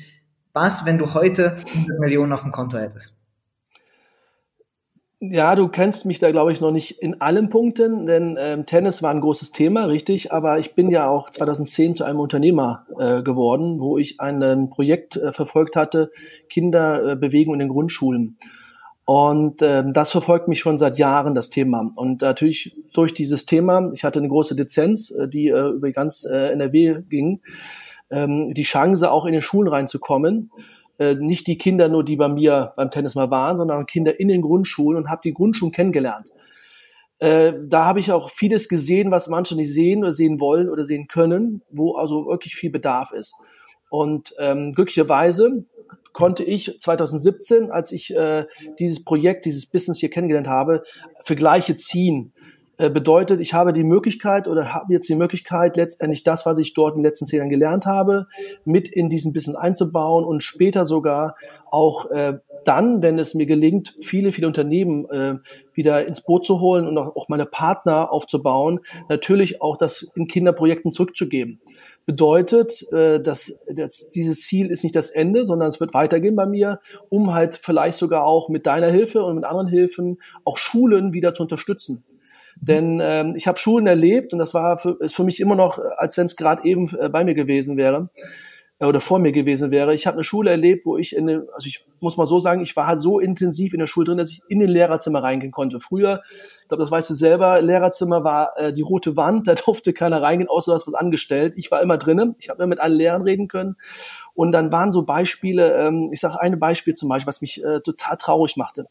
Was, 0.52 0.84
wenn 0.86 0.98
du 0.98 1.14
heute 1.14 1.54
100 1.54 2.00
Millionen 2.00 2.32
auf 2.32 2.42
dem 2.42 2.52
Konto 2.52 2.78
hättest? 2.78 3.14
Ja, 5.20 5.56
du 5.56 5.66
kennst 5.66 6.04
mich 6.04 6.20
da, 6.20 6.30
glaube 6.30 6.52
ich, 6.52 6.60
noch 6.60 6.70
nicht 6.70 7.02
in 7.02 7.20
allen 7.20 7.48
Punkten, 7.48 8.06
denn 8.06 8.36
ähm, 8.38 8.66
Tennis 8.66 9.02
war 9.02 9.10
ein 9.10 9.20
großes 9.20 9.50
Thema, 9.50 9.86
richtig. 9.86 10.32
Aber 10.32 10.60
ich 10.60 10.76
bin 10.76 10.90
ja 10.90 11.08
auch 11.08 11.28
2010 11.30 11.96
zu 11.96 12.04
einem 12.04 12.20
Unternehmer 12.20 12.86
äh, 13.00 13.22
geworden, 13.24 13.80
wo 13.80 13.98
ich 13.98 14.20
ein 14.20 14.68
Projekt 14.70 15.16
äh, 15.16 15.32
verfolgt 15.32 15.74
hatte, 15.74 16.12
Kinderbewegung 16.48 17.54
äh, 17.54 17.56
in 17.56 17.58
den 17.58 17.68
Grundschulen. 17.68 18.36
Und 19.04 19.60
ähm, 19.62 19.92
das 19.92 20.12
verfolgt 20.12 20.46
mich 20.46 20.60
schon 20.60 20.78
seit 20.78 20.98
Jahren, 20.98 21.34
das 21.34 21.50
Thema. 21.50 21.90
Und 21.96 22.20
natürlich 22.20 22.76
durch 22.92 23.12
dieses 23.12 23.44
Thema, 23.44 23.90
ich 23.94 24.04
hatte 24.04 24.20
eine 24.20 24.28
große 24.28 24.54
Lizenz, 24.54 25.10
äh, 25.10 25.26
die 25.26 25.48
äh, 25.48 25.70
über 25.70 25.90
ganz 25.90 26.26
äh, 26.30 26.52
NRW 26.52 27.02
ging, 27.08 27.40
ähm, 28.10 28.54
die 28.54 28.62
Chance 28.62 29.10
auch 29.10 29.26
in 29.26 29.32
den 29.32 29.42
Schulen 29.42 29.68
reinzukommen 29.68 30.52
äh, 30.98 31.14
nicht 31.14 31.46
die 31.46 31.58
Kinder 31.58 31.88
nur, 31.88 32.04
die 32.04 32.16
bei 32.16 32.28
mir 32.28 32.72
beim 32.76 32.90
Tennis 32.90 33.14
mal 33.14 33.30
waren, 33.30 33.56
sondern 33.56 33.86
Kinder 33.86 34.18
in 34.18 34.28
den 34.28 34.42
Grundschulen 34.42 34.96
und 34.96 35.10
habe 35.10 35.20
die 35.24 35.32
Grundschulen 35.32 35.72
kennengelernt. 35.72 36.30
äh, 37.20 37.52
da 37.66 37.84
habe 37.84 38.00
ich 38.00 38.12
auch 38.12 38.30
vieles 38.30 38.68
gesehen, 38.68 39.10
was 39.10 39.28
manche 39.28 39.56
nicht 39.56 39.72
sehen 39.72 40.04
oder 40.04 40.12
sehen 40.12 40.40
wollen 40.40 40.68
oder 40.68 40.84
sehen 40.84 41.08
können, 41.08 41.62
wo 41.70 41.96
also 41.96 42.26
wirklich 42.26 42.54
viel 42.54 42.70
Bedarf 42.70 43.12
ist. 43.12 43.34
Und 43.90 44.34
ähm, 44.38 44.72
glücklicherweise 44.72 45.64
konnte 46.12 46.44
ich 46.44 46.78
2017, 46.78 47.70
als 47.70 47.92
ich 47.92 48.14
äh, 48.14 48.46
dieses 48.78 49.04
Projekt, 49.04 49.44
dieses 49.44 49.66
Business 49.66 49.98
hier 49.98 50.10
kennengelernt 50.10 50.48
habe, 50.48 50.82
Vergleiche 51.24 51.76
ziehen. 51.76 52.32
Äh, 52.78 52.90
bedeutet, 52.90 53.40
ich 53.40 53.54
habe 53.54 53.72
die 53.72 53.82
Möglichkeit 53.82 54.46
oder 54.46 54.72
habe 54.72 54.92
jetzt 54.92 55.08
die 55.08 55.16
Möglichkeit, 55.16 55.76
letztendlich 55.76 56.22
das, 56.22 56.46
was 56.46 56.60
ich 56.60 56.74
dort 56.74 56.94
in 56.94 57.00
den 57.02 57.06
letzten 57.06 57.26
zehn 57.26 57.38
Jahren 57.38 57.50
gelernt 57.50 57.86
habe, 57.86 58.28
mit 58.64 58.88
in 58.88 59.08
diesen 59.08 59.32
Business 59.32 59.56
einzubauen 59.56 60.24
und 60.24 60.44
später 60.44 60.84
sogar 60.84 61.34
auch 61.72 62.08
äh, 62.10 62.38
dann, 62.64 63.02
wenn 63.02 63.18
es 63.18 63.34
mir 63.34 63.46
gelingt, 63.46 63.96
viele, 64.00 64.30
viele 64.30 64.46
Unternehmen 64.46 65.10
äh, 65.10 65.38
wieder 65.74 66.06
ins 66.06 66.20
Boot 66.20 66.46
zu 66.46 66.60
holen 66.60 66.86
und 66.86 66.96
auch, 66.98 67.16
auch 67.16 67.28
meine 67.28 67.46
Partner 67.46 68.12
aufzubauen, 68.12 68.78
natürlich 69.08 69.60
auch 69.60 69.76
das 69.76 70.12
in 70.14 70.28
Kinderprojekten 70.28 70.92
zurückzugeben. 70.92 71.60
Bedeutet, 72.06 72.86
äh, 72.92 73.20
dass, 73.20 73.60
dass 73.74 74.10
dieses 74.10 74.42
Ziel 74.42 74.70
ist 74.70 74.84
nicht 74.84 74.94
das 74.94 75.10
Ende, 75.10 75.44
sondern 75.44 75.68
es 75.68 75.80
wird 75.80 75.94
weitergehen 75.94 76.36
bei 76.36 76.46
mir, 76.46 76.78
um 77.08 77.34
halt 77.34 77.56
vielleicht 77.56 77.98
sogar 77.98 78.24
auch 78.24 78.48
mit 78.48 78.66
deiner 78.66 78.88
Hilfe 78.88 79.24
und 79.24 79.34
mit 79.34 79.44
anderen 79.44 79.66
Hilfen 79.66 80.18
auch 80.44 80.58
Schulen 80.58 81.12
wieder 81.12 81.34
zu 81.34 81.42
unterstützen. 81.42 82.04
Denn 82.60 83.00
ähm, 83.02 83.34
ich 83.36 83.46
habe 83.46 83.58
Schulen 83.58 83.86
erlebt 83.86 84.32
und 84.32 84.38
das 84.38 84.54
war 84.54 84.78
für, 84.78 84.96
ist 85.00 85.14
für 85.14 85.24
mich 85.24 85.40
immer 85.40 85.54
noch, 85.54 85.78
als 85.96 86.16
wenn 86.16 86.26
es 86.26 86.36
gerade 86.36 86.64
eben 86.64 86.88
äh, 86.98 87.08
bei 87.08 87.24
mir 87.24 87.34
gewesen 87.34 87.76
wäre 87.76 88.10
äh, 88.80 88.84
oder 88.84 89.00
vor 89.00 89.20
mir 89.20 89.32
gewesen 89.32 89.70
wäre. 89.70 89.94
Ich 89.94 90.06
habe 90.06 90.16
eine 90.16 90.24
Schule 90.24 90.50
erlebt, 90.50 90.84
wo 90.84 90.96
ich 90.96 91.14
in 91.14 91.28
eine, 91.28 91.46
also 91.54 91.68
ich 91.68 91.86
muss 92.00 92.16
mal 92.16 92.26
so 92.26 92.40
sagen, 92.40 92.60
ich 92.60 92.74
war 92.74 92.86
halt 92.86 93.00
so 93.00 93.20
intensiv 93.20 93.74
in 93.74 93.80
der 93.80 93.86
Schule 93.86 94.06
drin, 94.06 94.18
dass 94.18 94.32
ich 94.32 94.42
in 94.48 94.58
den 94.58 94.70
Lehrerzimmer 94.70 95.22
reingehen 95.22 95.52
konnte. 95.52 95.78
Früher, 95.78 96.22
ich 96.62 96.68
glaube, 96.68 96.82
das 96.82 96.90
weißt 96.90 97.10
du 97.10 97.14
selber, 97.14 97.60
Lehrerzimmer 97.60 98.24
war 98.24 98.52
äh, 98.56 98.72
die 98.72 98.82
rote 98.82 99.16
Wand, 99.16 99.46
da 99.46 99.54
durfte 99.54 99.92
keiner 99.92 100.20
reingehen, 100.20 100.48
außer 100.48 100.72
du 100.72 100.74
hast 100.74 100.86
was 100.86 100.94
angestellt. 100.94 101.54
Ich 101.56 101.70
war 101.70 101.80
immer 101.80 101.96
drinnen, 101.96 102.34
ich 102.38 102.48
habe 102.48 102.62
immer 102.62 102.70
mit 102.70 102.80
allen 102.80 102.96
Lehrern 102.96 103.22
reden 103.22 103.46
können. 103.46 103.76
Und 104.34 104.52
dann 104.52 104.72
waren 104.72 104.92
so 104.92 105.02
Beispiele, 105.02 105.74
ähm, 105.74 106.10
ich 106.12 106.20
sage 106.20 106.40
eine 106.40 106.56
Beispiel 106.56 106.94
zum 106.94 107.08
Beispiel, 107.08 107.28
was 107.28 107.40
mich 107.40 107.62
äh, 107.64 107.80
total 107.80 108.16
traurig 108.16 108.56
machte 108.56 108.86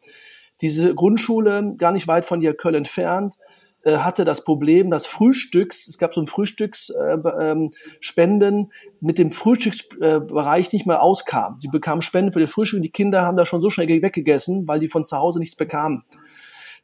diese 0.62 0.96
Grundschule, 0.96 1.74
gar 1.78 1.92
nicht 1.92 2.08
weit 2.08 2.26
von 2.26 2.42
dir 2.42 2.54
Köln 2.54 2.76
entfernt, 2.76 3.38
äh, 3.84 3.98
hatte 3.98 4.26
das 4.26 4.44
Problem, 4.44 4.92
dass 4.92 5.06
Frühstücks, 5.06 5.88
es 5.88 5.98
gab 5.98 6.14
so 6.14 6.22
ein 6.22 6.28
Frühstücksspenden, 6.28 8.56
äh, 8.56 8.62
ähm, 8.62 8.72
mit 9.00 9.18
dem 9.18 9.32
Frühstücksbereich 9.32 10.74
nicht 10.74 10.86
mehr 10.86 11.02
auskam. 11.02 11.58
Sie 11.60 11.70
bekamen 11.70 12.02
Spenden 12.02 12.34
für 12.34 12.40
die 12.40 12.48
Frühstück 12.48 12.78
und 12.78 12.84
die 12.84 12.92
Kinder 12.92 13.22
haben 13.22 13.38
da 13.38 13.46
schon 13.46 13.62
so 13.62 13.70
schnell 13.70 13.88
weggegessen, 13.88 14.68
weil 14.68 14.80
die 14.80 14.90
von 14.90 15.06
zu 15.06 15.18
Hause 15.18 15.40
nichts 15.40 15.56
bekamen. 15.56 16.04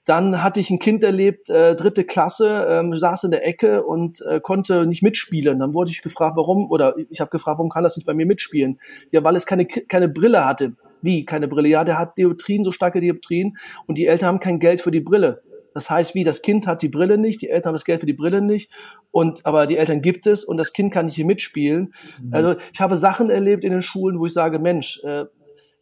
Dann 0.06 0.44
hatte 0.44 0.60
ich 0.60 0.70
ein 0.70 0.80
Kind 0.80 1.04
erlebt, 1.04 1.50
äh, 1.50 1.76
dritte 1.76 2.04
Klasse, 2.04 2.68
ähm, 2.70 2.96
saß 2.96 3.24
in 3.24 3.32
der 3.32 3.48
Ecke 3.48 3.84
und 3.84 4.22
äh, 4.22 4.42
konnte 4.42 4.86
nicht 4.86 5.02
mitspielen. 5.02 5.60
Dann 5.60 5.74
wurde 5.74 5.92
ich 5.92 6.02
gefragt, 6.02 6.36
warum, 6.36 6.70
oder 6.70 6.96
ich 7.10 7.22
habe 7.22 7.32
gefragt, 7.32 7.58
warum 7.58 7.70
kann 7.70 7.84
das 7.84 7.96
nicht 7.96 8.06
bei 8.06 8.14
mir 8.14 8.26
mitspielen? 8.26 8.80
Ja, 9.12 9.24
weil 9.24 9.36
es 9.36 9.46
keine, 9.46 9.66
keine 9.66 10.10
Brille 10.10 10.46
hatte. 10.46 10.74
Wie, 11.04 11.26
keine 11.26 11.48
Brille? 11.48 11.70
Ja, 11.70 11.84
der 11.84 12.00
hat 12.00 12.18
Dioptrien, 12.18 12.64
so 12.64 12.72
starke 12.72 13.02
Dioptrien 13.02 13.56
und 13.86 13.98
die 13.98 14.08
Eltern 14.08 14.28
haben 14.30 14.40
kein 14.40 14.60
Geld 14.60 14.82
für 14.82 14.92
die 14.92 15.02
Brille. 15.02 15.44
Das 15.74 15.90
heißt, 15.90 16.16
wie 16.16 16.24
das 16.24 16.42
Kind 16.42 16.68
hat 16.68 16.82
die 16.82 16.90
Brille 16.90 17.18
nicht, 17.18 17.42
die 17.42 17.50
Eltern 17.50 17.70
haben 17.70 17.76
das 17.76 17.86
Geld 17.86 18.00
für 18.00 18.06
die 18.06 18.14
Brille 18.14 18.42
nicht, 18.42 18.72
und 19.12 19.46
aber 19.46 19.68
die 19.68 19.78
Eltern 19.78 20.02
gibt 20.02 20.28
es 20.28 20.44
und 20.44 20.58
das 20.58 20.74
Kind 20.74 20.94
kann 20.94 21.06
nicht 21.06 21.16
hier 21.16 21.26
mitspielen. 21.26 21.94
Mhm. 22.22 22.34
Also 22.34 22.56
ich 22.72 22.80
habe 22.80 22.96
Sachen 22.96 23.30
erlebt 23.30 23.64
in 23.64 23.72
den 23.72 23.82
Schulen, 23.82 24.20
wo 24.20 24.26
ich 24.26 24.34
sage, 24.34 24.60
Mensch, 24.60 25.04
äh, 25.04 25.26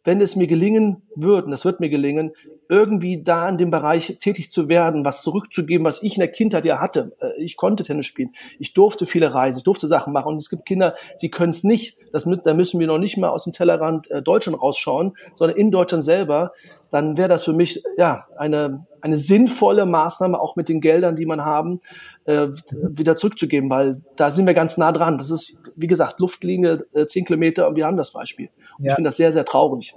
wenn 0.04 0.20
es 0.20 0.34
mir 0.34 0.46
gelingen 0.46 1.02
wird, 1.14 1.44
und 1.44 1.50
das 1.52 1.64
wird 1.64 1.78
mir 1.78 1.88
gelingen, 1.88 2.32
irgendwie 2.72 3.22
da 3.22 3.50
in 3.50 3.58
dem 3.58 3.70
Bereich 3.70 4.16
tätig 4.18 4.50
zu 4.50 4.66
werden, 4.66 5.04
was 5.04 5.20
zurückzugeben, 5.20 5.84
was 5.84 6.02
ich 6.02 6.14
in 6.14 6.20
der 6.20 6.32
Kindheit 6.32 6.64
ja 6.64 6.80
hatte. 6.80 7.14
Äh, 7.20 7.32
ich 7.36 7.58
konnte 7.58 7.84
Tennis 7.84 8.06
spielen. 8.06 8.30
Ich 8.58 8.72
durfte 8.72 9.04
viele 9.04 9.34
reisen, 9.34 9.58
ich 9.58 9.64
durfte 9.64 9.86
Sachen 9.86 10.14
machen. 10.14 10.28
Und 10.28 10.36
es 10.38 10.48
gibt 10.48 10.64
Kinder, 10.64 10.94
die 11.20 11.30
können 11.30 11.50
es 11.50 11.64
nicht. 11.64 11.98
Das, 12.12 12.26
da 12.44 12.54
müssen 12.54 12.80
wir 12.80 12.86
noch 12.86 12.96
nicht 12.96 13.18
mal 13.18 13.28
aus 13.28 13.44
dem 13.44 13.52
Tellerrand 13.52 14.10
äh, 14.10 14.22
Deutschland 14.22 14.60
rausschauen, 14.60 15.12
sondern 15.34 15.58
in 15.58 15.70
Deutschland 15.70 16.02
selber. 16.02 16.52
Dann 16.90 17.18
wäre 17.18 17.28
das 17.28 17.44
für 17.44 17.52
mich 17.52 17.82
ja 17.98 18.24
eine, 18.38 18.86
eine 19.02 19.18
sinnvolle 19.18 19.84
Maßnahme, 19.84 20.40
auch 20.40 20.56
mit 20.56 20.70
den 20.70 20.80
Geldern, 20.80 21.14
die 21.14 21.26
man 21.26 21.44
haben, 21.44 21.78
äh, 22.24 22.48
wieder 22.70 23.16
zurückzugeben, 23.16 23.68
weil 23.68 24.00
da 24.16 24.30
sind 24.30 24.46
wir 24.46 24.54
ganz 24.54 24.78
nah 24.78 24.92
dran. 24.92 25.18
Das 25.18 25.28
ist, 25.28 25.60
wie 25.76 25.88
gesagt, 25.88 26.20
Luftlinie 26.20 26.86
äh, 26.94 27.04
zehn 27.04 27.26
Kilometer 27.26 27.68
und 27.68 27.76
wir 27.76 27.84
haben 27.84 27.98
das 27.98 28.14
Beispiel. 28.14 28.48
Und 28.78 28.86
ja. 28.86 28.92
ich 28.92 28.94
finde 28.94 29.08
das 29.08 29.18
sehr, 29.18 29.30
sehr 29.30 29.44
traurig. 29.44 29.94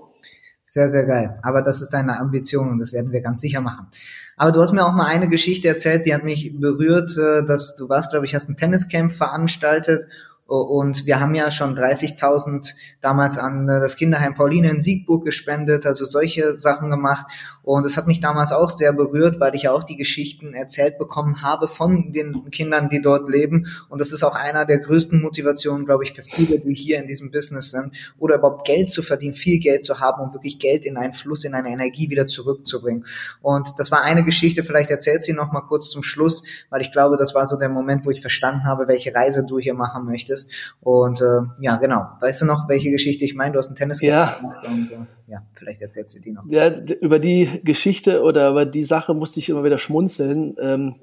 Sehr, 0.67 0.89
sehr 0.89 1.05
geil. 1.05 1.39
Aber 1.43 1.61
das 1.61 1.81
ist 1.81 1.89
deine 1.89 2.19
Ambition 2.19 2.71
und 2.71 2.79
das 2.79 2.91
werden 2.91 3.11
wir 3.11 3.21
ganz 3.21 3.39
sicher 3.39 3.61
machen. 3.61 3.87
Aber 4.35 4.51
du 4.51 4.59
hast 4.61 4.73
mir 4.73 4.83
auch 4.83 4.93
mal 4.93 5.05
eine 5.05 5.29
Geschichte 5.29 5.67
erzählt, 5.67 6.07
die 6.07 6.13
hat 6.13 6.23
mich 6.23 6.59
berührt, 6.59 7.15
äh, 7.17 7.45
dass 7.45 7.75
du 7.75 7.87
warst, 7.87 8.09
glaube 8.09 8.25
ich, 8.25 8.33
hast 8.33 8.49
ein 8.49 8.57
Tenniscamp 8.57 9.11
veranstaltet 9.11 10.07
und 10.47 11.07
wir 11.07 11.19
haben 11.19 11.33
ja 11.33 11.49
schon 11.49 11.75
30.000 11.75 12.75
damals 13.01 13.39
an 13.39 13.67
äh, 13.67 13.79
das 13.79 13.95
Kinderheim 13.95 14.35
Pauline 14.35 14.69
in 14.69 14.79
Siegburg 14.79 15.25
gespendet, 15.25 15.87
also 15.87 16.05
solche 16.05 16.55
Sachen 16.55 16.91
gemacht. 16.91 17.25
Und 17.63 17.83
es 17.83 17.97
hat 17.97 18.05
mich 18.05 18.21
damals 18.21 18.51
auch 18.51 18.69
sehr 18.69 18.93
berührt, 18.93 19.39
weil 19.39 19.55
ich 19.55 19.63
ja 19.63 19.71
auch 19.71 19.83
die 19.83 19.97
Geschichten 19.97 20.53
erzählt 20.53 20.99
bekommen 20.99 21.41
habe 21.41 21.67
von 21.67 22.11
den 22.11 22.51
Kindern, 22.51 22.89
die 22.89 23.01
dort 23.01 23.27
leben. 23.27 23.65
Und 23.89 23.99
das 23.99 24.11
ist 24.11 24.21
auch 24.21 24.35
einer 24.35 24.65
der 24.65 24.77
größten 24.77 25.19
Motivationen, 25.19 25.87
glaube 25.87 26.03
ich, 26.03 26.13
für 26.13 26.23
viele, 26.23 26.59
die 26.59 26.75
hier 26.75 26.99
in 26.99 27.07
diesem 27.07 27.31
Business 27.31 27.71
sind 27.71 27.95
oder 28.19 28.35
überhaupt 28.35 28.67
Geld 28.67 28.91
zu 28.91 29.01
verdienen, 29.01 29.33
viel 29.33 29.59
Geld 29.59 29.83
zu 29.83 29.99
haben, 29.99 30.21
um 30.21 30.31
wirklich 30.31 30.59
Geld 30.59 30.85
in 30.85 30.95
einen 30.97 31.13
Fluss, 31.13 31.43
in 31.43 31.55
eine 31.55 31.69
Energie 31.69 32.11
wieder 32.11 32.27
zurückzubringen. 32.27 33.05
Und 33.41 33.73
das 33.79 33.89
war 33.89 34.03
eine 34.03 34.23
Geschichte, 34.23 34.63
vielleicht 34.63 34.91
erzählt 34.91 35.23
sie 35.23 35.33
noch 35.33 35.51
mal 35.51 35.61
kurz 35.61 35.89
zum 35.89 36.03
Schluss, 36.03 36.43
weil 36.69 36.81
ich 36.81 36.91
glaube, 36.91 37.17
das 37.17 37.33
war 37.33 37.47
so 37.47 37.57
der 37.57 37.69
Moment, 37.69 38.05
wo 38.05 38.11
ich 38.11 38.21
verstanden 38.21 38.65
habe, 38.65 38.87
welche 38.87 39.15
Reise 39.15 39.43
du 39.43 39.57
hier 39.57 39.73
machen 39.73 40.05
möchtest 40.05 40.34
ist. 40.35 40.51
Und 40.81 41.21
äh, 41.21 41.41
ja, 41.61 41.77
genau. 41.77 42.07
Weißt 42.21 42.41
du 42.41 42.45
noch, 42.45 42.67
welche 42.69 42.91
Geschichte 42.91 43.25
ich 43.25 43.35
meine? 43.35 43.53
Du 43.53 43.59
hast 43.59 43.67
einen 43.67 43.77
Tennis 43.77 44.01
ja. 44.01 44.35
Und, 44.41 44.91
äh, 44.91 45.31
ja, 45.31 45.41
vielleicht 45.53 45.81
erzählst 45.81 46.15
du 46.15 46.21
die 46.21 46.31
noch. 46.31 46.43
Ja, 46.47 46.69
über 47.01 47.19
die 47.19 47.61
Geschichte 47.63 48.21
oder 48.21 48.49
über 48.49 48.65
die 48.65 48.83
Sache 48.83 49.13
musste 49.13 49.39
ich 49.39 49.49
immer 49.49 49.63
wieder 49.63 49.77
schmunzeln. 49.77 50.55
Ähm, 50.59 50.95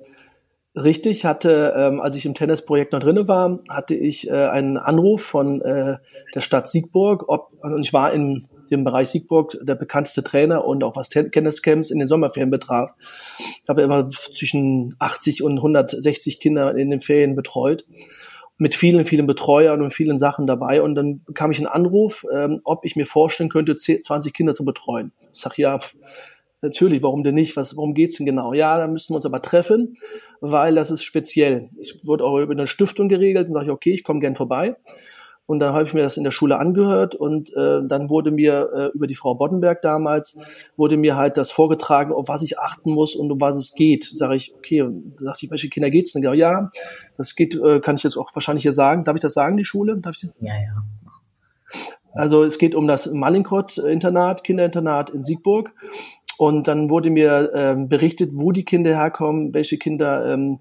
richtig, 0.75 1.25
hatte, 1.25 1.75
ähm, 1.77 2.01
als 2.01 2.17
ich 2.17 2.27
im 2.27 2.35
Tennisprojekt 2.35 2.93
noch 2.93 3.01
drinne 3.01 3.29
war, 3.29 3.61
hatte 3.69 3.95
ich 3.95 4.29
äh, 4.29 4.47
einen 4.47 4.77
Anruf 4.77 5.23
von 5.23 5.61
äh, 5.63 5.99
der 6.35 6.41
Stadt 6.41 6.69
Siegburg, 6.69 7.25
ob, 7.29 7.53
und 7.63 7.83
ich 7.83 7.93
war 7.93 8.13
in 8.13 8.47
dem 8.73 8.85
Bereich 8.85 9.09
Siegburg 9.11 9.57
der 9.61 9.75
bekannteste 9.75 10.25
Trainer 10.25 10.65
und 10.65 10.83
auch 10.83 10.97
was 10.97 11.11
Tenniscamps 11.11 11.91
in 11.91 11.99
den 11.99 12.09
Sommerferien 12.09 12.51
betraf. 12.51 12.91
Ich 13.39 13.69
habe 13.69 13.83
immer 13.83 14.11
zwischen 14.11 14.97
80 14.99 15.43
und 15.43 15.59
160 15.59 16.41
Kinder 16.41 16.75
in 16.75 16.91
den 16.91 17.01
Ferien 17.01 17.37
betreut 17.37 17.85
mit 18.63 18.77
vielen, 18.77 19.05
vielen 19.05 19.27
Betreuern 19.27 19.83
und 19.83 19.93
vielen 19.93 20.19
Sachen 20.19 20.47
dabei. 20.47 20.83
Und 20.83 20.95
dann 20.95 21.25
bekam 21.25 21.51
ich 21.51 21.59
einen 21.59 21.67
Anruf, 21.67 22.25
ähm, 22.33 22.61
ob 22.63 22.85
ich 22.85 22.95
mir 22.95 23.07
vorstellen 23.07 23.51
könnte, 23.51 23.75
10, 23.75 24.05
20 24.05 24.33
Kinder 24.33 24.55
zu 24.55 24.65
betreuen. 24.65 25.11
Ich 25.33 25.41
sag 25.41 25.59
ja, 25.59 25.81
natürlich, 26.61 27.03
warum 27.03 27.25
denn 27.25 27.35
nicht? 27.35 27.57
Was, 27.57 27.77
worum 27.77 27.93
geht's 27.93 28.19
denn 28.19 28.27
genau? 28.27 28.53
Ja, 28.53 28.79
da 28.79 28.87
müssen 28.87 29.11
wir 29.11 29.17
uns 29.17 29.27
aber 29.27 29.43
treffen, 29.43 29.95
weil 30.41 30.77
das 30.77 30.93
ist 30.93 31.03
speziell. 31.03 31.71
Es 31.81 32.07
wurde 32.07 32.25
auch 32.25 32.39
über 32.39 32.53
eine 32.53 32.69
Stiftung 32.69 33.09
geregelt. 33.09 33.49
Dann 33.49 33.55
sage 33.55 33.67
ich, 33.67 33.73
okay, 33.73 33.91
ich 33.91 34.05
komme 34.05 34.21
gern 34.21 34.37
vorbei. 34.37 34.77
Und 35.53 35.59
dann 35.59 35.75
habe 35.75 35.85
ich 35.85 35.93
mir 35.93 36.01
das 36.01 36.17
in 36.17 36.25
der 36.25 36.31
Schule 36.31 36.57
angehört 36.57 37.15
und 37.15 37.51
äh, 37.55 37.81
dann 37.87 38.09
wurde 38.09 38.31
mir 38.31 38.71
äh, 38.75 38.97
über 38.97 39.07
die 39.07 39.15
Frau 39.15 39.35
Boddenberg 39.35 39.83
damals, 39.83 40.39
wurde 40.79 40.97
mir 40.97 41.15
halt 41.15 41.37
das 41.37 41.53
vorgetragen, 41.53 42.11
auf 42.11 42.27
was 42.29 42.41
ich 42.41 42.59
achten 42.59 42.91
muss 42.91 43.15
und 43.15 43.31
um 43.31 43.39
was 43.39 43.59
es 43.59 43.75
geht. 43.75 44.05
Sage 44.05 44.35
ich, 44.35 44.55
okay, 44.57 44.81
und 44.81 45.15
da 45.19 45.27
dachte 45.27 45.45
ich, 45.45 45.51
welche 45.51 45.69
Kinder 45.69 45.91
geht's 45.91 46.15
denn? 46.15 46.23
Ja, 46.23 46.71
das 47.19 47.37
geht, 47.37 47.55
äh, 47.55 47.81
kann 47.81 47.97
ich 47.97 48.03
jetzt 48.03 48.17
auch 48.17 48.31
wahrscheinlich 48.33 48.63
hier 48.63 48.73
sagen. 48.73 49.05
Darf 49.05 49.15
ich 49.15 49.21
das 49.21 49.35
sagen, 49.35 49.59
die 49.59 49.67
Schule? 49.67 49.99
Darf 49.99 50.15
ich 50.17 50.31
ja, 50.41 50.55
ja. 50.55 50.85
Also 52.15 52.45
es 52.45 52.57
geht 52.57 52.75
um 52.75 52.87
das 52.87 53.11
Mallinckrodt-Internat, 53.13 54.45
Kinderinternat 54.45 55.11
in 55.11 55.23
Siegburg. 55.23 55.75
Und 56.43 56.67
dann 56.67 56.91
wurde 56.91 57.09
mir 57.11 57.53
ähm, 57.55 57.89
berichtet, 57.89 58.31
wo 58.33 58.51
die 58.51 58.65
Kinder 58.65 58.91
herkommen, 58.97 59.55
welche 59.55 59.79
Kinder 59.79 60.33
ähm, 60.33 60.59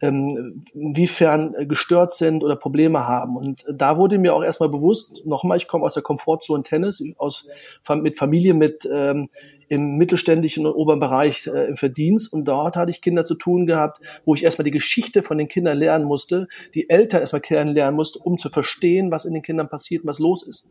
ähm, 0.00 0.64
inwiefern 0.74 1.54
äh, 1.56 1.66
gestört 1.66 2.12
sind 2.12 2.44
oder 2.44 2.54
Probleme 2.54 3.08
haben. 3.08 3.36
Und 3.36 3.64
da 3.68 3.98
wurde 3.98 4.20
mir 4.20 4.32
auch 4.32 4.44
erstmal 4.44 4.68
bewusst, 4.68 5.26
nochmal, 5.26 5.56
ich 5.56 5.66
komme 5.66 5.86
aus 5.86 5.94
der 5.94 6.04
Komfortzone 6.04 6.62
Tennis, 6.62 7.02
aus, 7.16 7.48
mit 7.94 8.16
Familie 8.16 8.54
mit 8.54 8.88
ähm, 8.88 9.28
im 9.66 9.96
mittelständischen 9.96 10.66
und 10.66 10.74
oberen 10.74 11.00
Bereich 11.00 11.48
äh, 11.48 11.64
im 11.64 11.76
Verdienst. 11.76 12.32
Und 12.32 12.44
dort 12.44 12.76
hatte 12.76 12.92
ich 12.92 13.02
Kinder 13.02 13.24
zu 13.24 13.34
tun 13.34 13.66
gehabt, 13.66 13.98
wo 14.24 14.36
ich 14.36 14.44
erstmal 14.44 14.62
die 14.62 14.70
Geschichte 14.70 15.24
von 15.24 15.36
den 15.36 15.48
Kindern 15.48 15.76
lernen 15.76 16.04
musste, 16.04 16.46
die 16.74 16.88
Eltern 16.88 17.22
erstmal 17.22 17.42
kennenlernen 17.42 17.96
musste, 17.96 18.20
um 18.20 18.38
zu 18.38 18.50
verstehen, 18.50 19.10
was 19.10 19.24
in 19.24 19.34
den 19.34 19.42
Kindern 19.42 19.68
passiert 19.68 20.02
was 20.04 20.20
los 20.20 20.46
ist. 20.46 20.68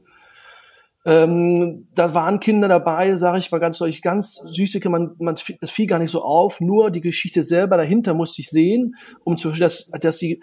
Ähm, 1.05 1.88
da 1.93 2.13
waren 2.13 2.39
Kinder 2.39 2.67
dabei, 2.67 3.15
sage 3.17 3.38
ich 3.38 3.51
mal 3.51 3.60
ganz 3.60 3.77
deutlich, 3.77 4.01
ganz 4.01 4.36
süße 4.45 4.79
Kinder, 4.79 5.00
man, 5.00 5.15
man, 5.19 5.36
es 5.60 5.72
fiel 5.72 5.88
gar 5.88 6.00
nicht 6.00 6.12
so 6.12 6.22
auf, 6.22 6.62
nur 6.62 6.91
die 6.91 7.01
Geschichte 7.01 7.43
selber 7.43 7.75
dahinter 7.75 8.13
musste 8.13 8.41
ich 8.41 8.50
sehen, 8.50 8.95
um 9.24 9.36
zu 9.36 9.51
dass, 9.51 9.89
dass 9.89 10.17
sie 10.17 10.41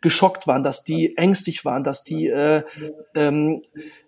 geschockt 0.00 0.46
waren, 0.46 0.62
dass 0.62 0.82
die 0.82 1.16
ängstlich 1.16 1.64
waren, 1.64 1.84
dass 1.84 2.04
die 2.04 2.26
äh, 2.26 2.62
ähm, 3.14 3.60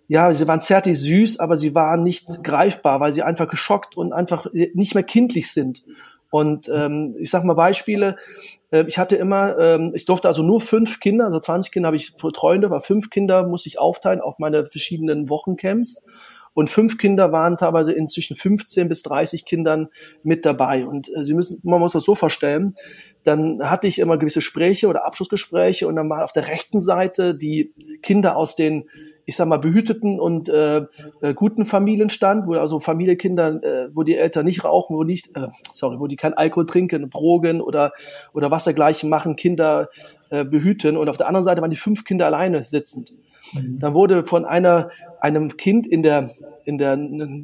ja, 0.07 0.33
sie 0.33 0.47
waren 0.47 0.61
zärtlich 0.61 0.99
süß, 0.99 1.39
aber 1.39 1.55
sie 1.55 1.73
waren 1.73 2.03
nicht 2.03 2.43
greifbar, 2.43 2.99
weil 2.99 3.13
sie 3.13 3.23
einfach 3.23 3.47
geschockt 3.47 3.95
und 3.95 4.11
einfach 4.11 4.47
nicht 4.53 4.95
mehr 4.95 5.03
kindlich 5.03 5.51
sind. 5.51 5.83
Und 6.33 6.67
ähm, 6.73 7.13
ich 7.19 7.29
sage 7.29 7.45
mal 7.45 7.53
Beispiele. 7.53 8.15
Äh, 8.71 8.85
ich 8.87 8.97
hatte 8.97 9.17
immer, 9.17 9.55
ähm, 9.59 9.91
ich 9.93 10.05
durfte 10.05 10.27
also 10.27 10.41
nur 10.41 10.61
fünf 10.61 10.99
Kinder, 10.99 11.25
also 11.25 11.39
20 11.39 11.71
Kinder 11.71 11.85
habe 11.85 11.95
ich 11.95 12.15
betreut, 12.15 12.65
aber 12.65 12.81
fünf 12.81 13.11
Kinder 13.11 13.45
muss 13.45 13.67
ich 13.67 13.77
aufteilen 13.77 14.19
auf 14.19 14.39
meine 14.39 14.65
verschiedenen 14.65 15.29
Wochencamps. 15.29 16.03
Und 16.55 16.71
fünf 16.71 16.97
Kinder 16.97 17.31
waren 17.31 17.55
teilweise 17.57 17.93
in 17.93 18.07
zwischen 18.07 18.35
15 18.35 18.89
bis 18.89 19.03
30 19.03 19.45
Kindern 19.45 19.89
mit 20.23 20.43
dabei. 20.43 20.87
Und 20.87 21.07
äh, 21.15 21.23
Sie 21.23 21.35
müssen, 21.35 21.59
man 21.63 21.79
muss 21.79 21.93
das 21.93 22.03
so 22.03 22.15
vorstellen, 22.15 22.73
dann 23.23 23.69
hatte 23.69 23.85
ich 23.85 23.99
immer 23.99 24.17
gewisse 24.17 24.39
Gespräche 24.39 24.87
oder 24.87 25.05
Abschlussgespräche 25.05 25.87
und 25.87 25.97
dann 25.97 26.09
war 26.09 26.25
auf 26.25 26.31
der 26.31 26.47
rechten 26.47 26.81
Seite 26.81 27.35
die 27.35 27.75
Kinder 28.01 28.37
aus 28.37 28.55
den 28.55 28.85
ich 29.25 29.35
sag 29.35 29.47
mal, 29.47 29.57
behüteten 29.57 30.19
und 30.19 30.49
äh, 30.49 30.85
äh, 31.21 31.33
guten 31.33 31.65
Familien 31.65 32.09
stand, 32.09 32.47
wo 32.47 32.53
also 32.53 32.79
Familienkinder, 32.79 33.63
äh, 33.63 33.89
wo 33.93 34.03
die 34.03 34.15
Eltern 34.15 34.45
nicht 34.45 34.63
rauchen, 34.63 34.95
wo 34.95 35.03
nicht, 35.03 35.35
äh, 35.37 35.47
sorry, 35.71 35.99
wo 35.99 36.07
die 36.07 36.15
kein 36.15 36.33
Alkohol 36.33 36.65
trinken, 36.65 37.09
Drogen 37.09 37.61
oder 37.61 37.93
oder 38.33 38.51
was 38.51 38.65
dergleichen 38.65 39.09
machen, 39.09 39.35
Kinder 39.35 39.89
äh, 40.29 40.43
behüten. 40.43 40.97
Und 40.97 41.09
auf 41.09 41.17
der 41.17 41.27
anderen 41.27 41.45
Seite 41.45 41.61
waren 41.61 41.71
die 41.71 41.77
fünf 41.77 42.03
Kinder 42.03 42.25
alleine 42.25 42.63
sitzend. 42.63 43.13
Mhm. 43.53 43.79
Dann 43.79 43.93
wurde 43.93 44.25
von 44.25 44.45
einer 44.45 44.89
einem 45.19 45.55
Kind 45.57 45.87
in 45.87 46.03
der 46.03 46.29
in 46.65 46.77
der 46.77 46.97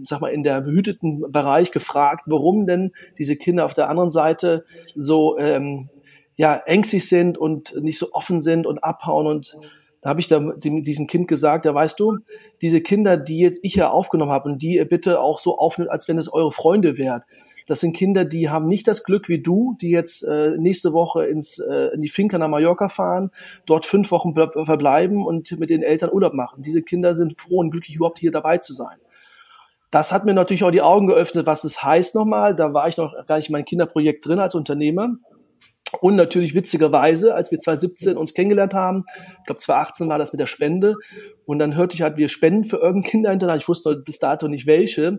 sag 0.03 0.21
mal 0.21 0.31
in 0.31 0.43
der 0.43 0.61
behüteten 0.61 1.31
Bereich 1.31 1.71
gefragt, 1.71 2.23
warum 2.25 2.65
denn 2.65 2.91
diese 3.17 3.35
Kinder 3.35 3.65
auf 3.65 3.73
der 3.73 3.89
anderen 3.89 4.11
Seite 4.11 4.65
so 4.95 5.37
ähm, 5.37 5.89
ja 6.35 6.55
ängstlich 6.65 7.07
sind 7.07 7.37
und 7.37 7.75
nicht 7.81 7.99
so 7.99 8.11
offen 8.11 8.39
sind 8.39 8.65
und 8.65 8.83
abhauen 8.83 9.27
und 9.27 9.57
da 10.01 10.09
habe 10.09 10.21
ich 10.21 10.27
da 10.27 10.39
diesem 10.57 11.07
Kind 11.07 11.27
gesagt, 11.27 11.65
da 11.65 11.73
weißt 11.73 11.99
du, 11.99 12.17
diese 12.61 12.81
Kinder, 12.81 13.17
die 13.17 13.39
jetzt 13.39 13.59
ich 13.63 13.75
ja 13.75 13.89
aufgenommen 13.89 14.31
habe 14.31 14.49
und 14.49 14.61
die 14.61 14.75
ihr 14.75 14.85
bitte 14.85 15.19
auch 15.19 15.39
so 15.39 15.57
aufnimmt, 15.57 15.91
als 15.91 16.07
wenn 16.07 16.17
es 16.17 16.31
eure 16.31 16.51
Freunde 16.51 16.97
wären. 16.97 17.21
Das 17.67 17.81
sind 17.81 17.95
Kinder, 17.95 18.25
die 18.25 18.49
haben 18.49 18.67
nicht 18.67 18.87
das 18.87 19.03
Glück 19.03 19.29
wie 19.29 19.43
du, 19.43 19.75
die 19.79 19.91
jetzt 19.91 20.23
äh, 20.23 20.57
nächste 20.57 20.91
Woche 20.93 21.25
ins, 21.25 21.59
äh, 21.59 21.93
in 21.93 22.01
die 22.01 22.09
Finca 22.09 22.39
nach 22.39 22.47
Mallorca 22.47 22.89
fahren, 22.89 23.29
dort 23.67 23.85
fünf 23.85 24.09
Wochen 24.09 24.33
verbleiben 24.33 25.23
und 25.23 25.59
mit 25.59 25.69
den 25.69 25.83
Eltern 25.83 26.09
Urlaub 26.11 26.33
machen. 26.33 26.63
Diese 26.63 26.81
Kinder 26.81 27.13
sind 27.13 27.39
froh 27.39 27.57
und 27.57 27.69
glücklich, 27.69 27.95
überhaupt 27.95 28.17
hier 28.17 28.31
dabei 28.31 28.57
zu 28.57 28.73
sein. 28.73 28.97
Das 29.91 30.11
hat 30.11 30.25
mir 30.25 30.33
natürlich 30.33 30.63
auch 30.63 30.71
die 30.71 30.81
Augen 30.81 31.07
geöffnet, 31.07 31.45
was 31.45 31.63
es 31.63 31.83
heißt 31.83 32.15
nochmal. 32.15 32.55
Da 32.55 32.73
war 32.73 32.87
ich 32.87 32.97
noch 32.97 33.13
gar 33.27 33.37
nicht 33.37 33.49
in 33.49 33.53
meinem 33.53 33.65
Kinderprojekt 33.65 34.25
drin 34.25 34.39
als 34.39 34.55
Unternehmer. 34.55 35.17
Und 36.01 36.15
natürlich 36.15 36.55
witzigerweise, 36.55 37.33
als 37.35 37.51
wir 37.51 37.59
2017 37.59 38.17
uns 38.17 38.33
kennengelernt 38.33 38.73
haben, 38.73 39.05
ich 39.39 39.45
glaube 39.45 39.59
2018 39.59 40.09
war 40.09 40.19
das 40.19 40.33
mit 40.33 40.39
der 40.39 40.47
Spende, 40.47 40.95
und 41.49 41.57
dann 41.57 41.75
hörte 41.75 41.95
ich 41.95 42.03
halt, 42.03 42.19
wir 42.19 42.29
spenden 42.29 42.63
für 42.63 42.77
irgendein 42.77 43.09
Kinderinternat, 43.09 43.61
ich 43.61 43.67
wusste 43.67 43.95
bis 43.95 44.19
dato 44.19 44.47
nicht 44.47 44.67
welche. 44.67 45.17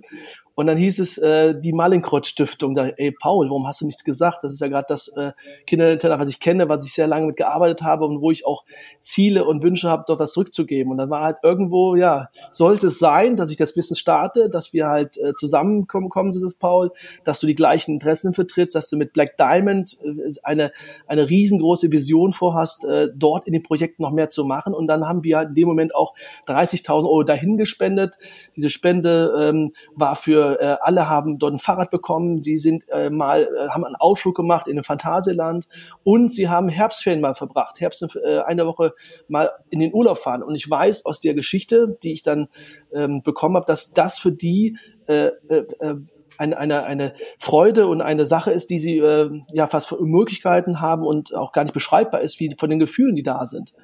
Und 0.60 0.66
dann 0.66 0.76
hieß 0.76 0.98
es 0.98 1.16
äh, 1.16 1.58
die 1.58 1.72
Malinkreuz 1.72 2.26
Stiftung. 2.26 2.74
Da, 2.74 2.88
ey 2.88 3.12
Paul, 3.12 3.48
warum 3.48 3.66
hast 3.66 3.80
du 3.80 3.86
nichts 3.86 4.04
gesagt? 4.04 4.40
Das 4.42 4.52
ist 4.52 4.60
ja 4.60 4.68
gerade 4.68 4.84
das 4.88 5.08
äh, 5.16 5.32
Kinderinternat, 5.66 6.20
was 6.20 6.28
ich 6.28 6.38
kenne, 6.38 6.68
was 6.68 6.84
ich 6.84 6.92
sehr 6.92 7.06
lange 7.06 7.28
mit 7.28 7.36
gearbeitet 7.36 7.80
habe 7.82 8.04
und 8.04 8.20
wo 8.20 8.30
ich 8.30 8.46
auch 8.46 8.66
Ziele 9.00 9.46
und 9.46 9.62
Wünsche 9.62 9.88
habe, 9.88 10.04
dort 10.06 10.20
was 10.20 10.34
zurückzugeben. 10.34 10.92
Und 10.92 10.98
dann 10.98 11.08
war 11.08 11.22
halt 11.22 11.38
irgendwo, 11.42 11.94
ja, 11.94 12.28
sollte 12.50 12.88
es 12.88 12.98
sein, 12.98 13.36
dass 13.36 13.50
ich 13.50 13.56
das 13.56 13.74
Wissen 13.74 13.96
starte, 13.96 14.50
dass 14.50 14.74
wir 14.74 14.88
halt 14.88 15.16
äh, 15.16 15.32
zusammenkommen, 15.32 16.10
kommen 16.10 16.30
Sie 16.30 16.42
das, 16.42 16.56
Paul, 16.56 16.92
dass 17.24 17.40
du 17.40 17.46
die 17.46 17.54
gleichen 17.54 17.92
Interessen 17.92 18.34
vertrittst, 18.34 18.76
dass 18.76 18.90
du 18.90 18.98
mit 18.98 19.14
Black 19.14 19.38
Diamond 19.38 19.96
äh, 20.04 20.30
eine, 20.42 20.72
eine 21.06 21.30
riesengroße 21.30 21.90
Vision 21.90 22.34
vorhast, 22.34 22.84
äh, 22.84 23.08
dort 23.14 23.46
in 23.46 23.54
den 23.54 23.62
Projekten 23.62 24.02
noch 24.02 24.12
mehr 24.12 24.28
zu 24.28 24.44
machen. 24.44 24.74
Und 24.74 24.88
dann 24.88 25.08
haben 25.08 25.24
wir 25.24 25.38
halt 25.38 25.48
in 25.50 25.54
dem 25.54 25.68
Moment 25.68 25.94
auch 25.94 26.12
30.000 26.46 27.04
Euro 27.04 27.22
dahin 27.22 27.56
gespendet. 27.56 28.16
Diese 28.56 28.70
Spende 28.70 29.50
ähm, 29.50 29.72
war 29.94 30.16
für 30.16 30.60
äh, 30.60 30.76
alle 30.80 31.08
haben 31.08 31.38
dort 31.38 31.54
ein 31.54 31.58
Fahrrad 31.58 31.90
bekommen, 31.90 32.42
sie 32.42 32.58
sind 32.58 32.84
äh, 32.88 33.10
mal, 33.10 33.42
äh, 33.42 33.68
haben 33.68 33.84
einen 33.84 33.96
Ausflug 33.96 34.36
gemacht 34.36 34.68
in 34.68 34.78
ein 34.78 34.84
Phantasialand 34.84 35.66
und 36.02 36.32
sie 36.32 36.48
haben 36.48 36.68
Herbstferien 36.68 37.20
mal 37.20 37.34
verbracht, 37.34 37.80
Herbst 37.80 38.02
äh, 38.24 38.38
eine 38.40 38.66
Woche 38.66 38.94
mal 39.28 39.50
in 39.70 39.80
den 39.80 39.94
Urlaub 39.94 40.18
fahren. 40.18 40.42
Und 40.42 40.54
ich 40.54 40.68
weiß 40.68 41.06
aus 41.06 41.20
der 41.20 41.34
Geschichte, 41.34 41.98
die 42.02 42.12
ich 42.12 42.22
dann 42.22 42.48
ähm, 42.92 43.22
bekommen 43.22 43.56
habe, 43.56 43.66
dass 43.66 43.92
das 43.92 44.18
für 44.18 44.32
die 44.32 44.76
äh, 45.08 45.26
äh, 45.48 45.66
äh 45.80 45.94
eine, 46.40 46.56
eine, 46.56 46.84
eine 46.84 47.12
Freude 47.38 47.86
und 47.86 48.00
eine 48.00 48.24
Sache 48.24 48.50
ist, 48.50 48.70
die 48.70 48.78
sie 48.78 48.96
äh, 48.96 49.30
ja 49.52 49.66
fast 49.66 49.92
Möglichkeiten 50.00 50.80
haben 50.80 51.02
und 51.02 51.34
auch 51.34 51.52
gar 51.52 51.64
nicht 51.64 51.74
beschreibbar 51.74 52.22
ist, 52.22 52.40
wie 52.40 52.56
von 52.58 52.70
den 52.70 52.78
Gefühlen, 52.78 53.14
die 53.14 53.22
da 53.22 53.44
sind. 53.44 53.74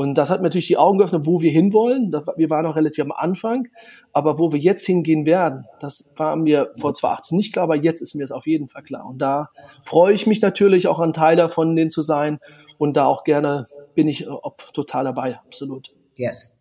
Und 0.00 0.14
das 0.14 0.30
hat 0.30 0.40
mir 0.40 0.44
natürlich 0.44 0.68
die 0.68 0.78
Augen 0.78 0.96
geöffnet, 0.96 1.26
wo 1.26 1.42
wir 1.42 1.50
hinwollen. 1.50 2.10
Wir 2.38 2.48
waren 2.48 2.64
noch 2.64 2.74
relativ 2.74 3.04
am 3.04 3.12
Anfang, 3.12 3.68
aber 4.14 4.38
wo 4.38 4.50
wir 4.50 4.58
jetzt 4.58 4.86
hingehen 4.86 5.26
werden, 5.26 5.66
das 5.78 6.10
war 6.16 6.36
mir 6.36 6.72
vor 6.78 6.94
2018 6.94 7.36
nicht 7.36 7.52
klar, 7.52 7.64
aber 7.64 7.76
jetzt 7.76 8.00
ist 8.00 8.14
mir 8.14 8.24
es 8.24 8.32
auf 8.32 8.46
jeden 8.46 8.70
Fall 8.70 8.82
klar. 8.82 9.04
Und 9.04 9.20
da 9.20 9.50
freue 9.84 10.14
ich 10.14 10.26
mich 10.26 10.40
natürlich 10.40 10.88
auch 10.88 11.00
ein 11.00 11.12
Teil 11.12 11.36
davon, 11.36 11.76
denen 11.76 11.90
zu 11.90 12.00
sein. 12.00 12.38
Und 12.78 12.96
da 12.96 13.04
auch 13.04 13.24
gerne 13.24 13.66
bin 13.94 14.08
ich 14.08 14.22
äh, 14.22 14.30
ob, 14.30 14.72
total 14.72 15.04
dabei, 15.04 15.38
absolut. 15.44 15.90
Yes. 16.14 16.58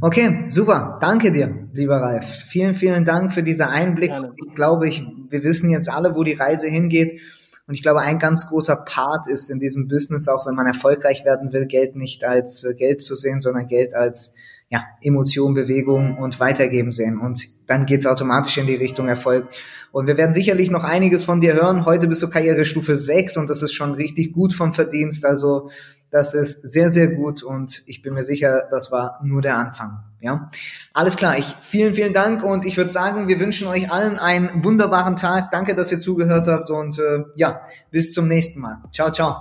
Okay, 0.00 0.44
super. 0.46 0.96
Danke 1.02 1.32
dir, 1.32 1.68
lieber 1.74 1.96
Ralf. 1.96 2.24
Vielen, 2.24 2.74
vielen 2.74 3.04
Dank 3.04 3.34
für 3.34 3.42
diese 3.42 3.68
Einblick. 3.68 4.08
Gerne. 4.08 4.32
Ich 4.36 4.54
glaube, 4.54 4.88
ich, 4.88 5.04
wir 5.28 5.44
wissen 5.44 5.68
jetzt 5.68 5.90
alle, 5.90 6.14
wo 6.14 6.22
die 6.22 6.32
Reise 6.32 6.68
hingeht. 6.68 7.20
Und 7.66 7.74
ich 7.74 7.82
glaube, 7.82 8.00
ein 8.00 8.18
ganz 8.18 8.48
großer 8.48 8.76
Part 8.76 9.26
ist 9.26 9.50
in 9.50 9.58
diesem 9.58 9.88
Business, 9.88 10.28
auch 10.28 10.46
wenn 10.46 10.54
man 10.54 10.66
erfolgreich 10.66 11.24
werden 11.24 11.52
will, 11.52 11.66
Geld 11.66 11.96
nicht 11.96 12.24
als 12.24 12.64
äh, 12.64 12.74
Geld 12.74 13.02
zu 13.02 13.14
sehen, 13.14 13.40
sondern 13.40 13.66
Geld 13.66 13.94
als 13.94 14.34
ja, 14.70 14.84
Emotion, 15.02 15.54
Bewegung 15.54 16.18
und 16.18 16.40
Weitergeben 16.40 16.92
sehen. 16.92 17.18
Und 17.18 17.48
dann 17.66 17.86
geht's 17.86 18.06
automatisch 18.06 18.58
in 18.58 18.66
die 18.66 18.74
Richtung 18.74 19.08
Erfolg. 19.08 19.48
Und 19.92 20.06
wir 20.06 20.16
werden 20.16 20.34
sicherlich 20.34 20.70
noch 20.70 20.84
einiges 20.84 21.22
von 21.22 21.40
dir 21.40 21.54
hören. 21.54 21.84
Heute 21.84 22.08
bist 22.08 22.22
du 22.22 22.28
Karrierestufe 22.28 22.94
6 22.94 23.36
und 23.36 23.48
das 23.48 23.62
ist 23.62 23.72
schon 23.72 23.92
richtig 23.92 24.32
gut 24.32 24.52
vom 24.52 24.72
Verdienst. 24.72 25.24
Also 25.24 25.70
das 26.10 26.34
ist 26.34 26.62
sehr, 26.62 26.90
sehr 26.90 27.08
gut 27.08 27.42
und 27.42 27.82
ich 27.86 28.00
bin 28.00 28.14
mir 28.14 28.22
sicher, 28.22 28.68
das 28.70 28.92
war 28.92 29.18
nur 29.24 29.42
der 29.42 29.58
Anfang. 29.58 29.98
Ja, 30.20 30.48
alles 30.92 31.16
klar. 31.16 31.36
Ich 31.38 31.56
vielen, 31.60 31.94
vielen 31.94 32.12
Dank 32.12 32.44
und 32.44 32.64
ich 32.64 32.76
würde 32.76 32.90
sagen, 32.90 33.26
wir 33.26 33.40
wünschen 33.40 33.66
euch 33.66 33.90
allen 33.90 34.18
einen 34.18 34.62
wunderbaren 34.62 35.16
Tag. 35.16 35.50
Danke, 35.50 35.74
dass 35.74 35.90
ihr 35.90 35.98
zugehört 35.98 36.46
habt 36.46 36.70
und 36.70 36.98
äh, 36.98 37.24
ja, 37.34 37.62
bis 37.90 38.12
zum 38.12 38.28
nächsten 38.28 38.60
Mal. 38.60 38.80
Ciao, 38.92 39.10
ciao. 39.10 39.36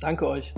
Danke 0.00 0.26
euch. 0.26 0.54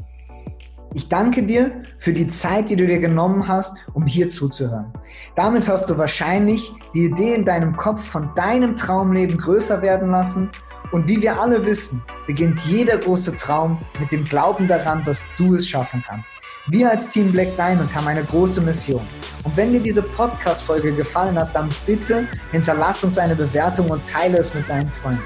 Ich 0.99 1.09
danke 1.09 1.45
dir 1.45 1.71
für 1.97 2.13
die 2.13 2.27
Zeit, 2.27 2.71
die 2.71 2.75
du 2.75 2.85
dir 2.85 2.99
genommen 2.99 3.47
hast, 3.47 3.77
um 3.95 4.05
hier 4.05 4.29
zuzuhören. 4.29 4.93
Damit 5.37 5.69
hast 5.69 5.89
du 5.89 5.97
wahrscheinlich 5.97 6.73
die 6.93 7.05
Idee 7.05 7.37
in 7.37 7.45
deinem 7.45 7.77
Kopf 7.77 8.05
von 8.05 8.31
deinem 8.35 8.75
Traumleben 8.75 9.39
größer 9.39 9.81
werden 9.81 10.11
lassen 10.11 10.51
und 10.91 11.07
wie 11.07 11.23
wir 11.23 11.41
alle 11.41 11.65
wissen, 11.65 12.03
beginnt 12.27 12.59
jeder 12.67 12.99
große 12.99 13.37
Traum 13.37 13.79
mit 14.01 14.11
dem 14.11 14.25
Glauben 14.25 14.67
daran, 14.67 15.05
dass 15.05 15.29
du 15.37 15.55
es 15.55 15.69
schaffen 15.69 16.03
kannst. 16.05 16.35
Wir 16.67 16.91
als 16.91 17.09
Team 17.09 17.31
Black 17.31 17.55
Diamond 17.55 17.95
haben 17.95 18.09
eine 18.09 18.25
große 18.25 18.61
Mission. 18.61 19.03
Und 19.45 19.57
wenn 19.57 19.71
dir 19.71 19.81
diese 19.81 20.03
Podcast-Folge 20.03 20.91
gefallen 20.91 21.39
hat, 21.39 21.55
dann 21.55 21.69
bitte 21.87 22.27
hinterlass 22.51 23.05
uns 23.05 23.19
eine 23.19 23.37
Bewertung 23.37 23.89
und 23.89 24.05
teile 24.05 24.39
es 24.39 24.53
mit 24.53 24.69
deinen 24.69 24.91
Freunden. 25.01 25.23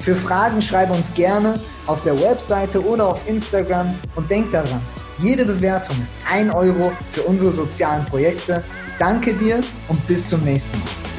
Für 0.00 0.16
Fragen 0.16 0.60
schreibe 0.60 0.92
uns 0.92 1.14
gerne 1.14 1.58
auf 1.86 2.02
der 2.02 2.20
Webseite 2.20 2.84
oder 2.84 3.06
auf 3.06 3.26
Instagram 3.26 3.94
und 4.16 4.30
denk 4.30 4.50
daran, 4.50 4.82
jede 5.18 5.44
Bewertung 5.44 5.96
ist 6.02 6.14
ein 6.30 6.50
Euro 6.50 6.92
für 7.12 7.22
unsere 7.22 7.52
sozialen 7.52 8.04
Projekte. 8.04 8.62
Danke 8.98 9.34
dir 9.34 9.60
und 9.88 10.06
bis 10.06 10.28
zum 10.28 10.42
nächsten 10.42 10.78
Mal. 10.78 11.13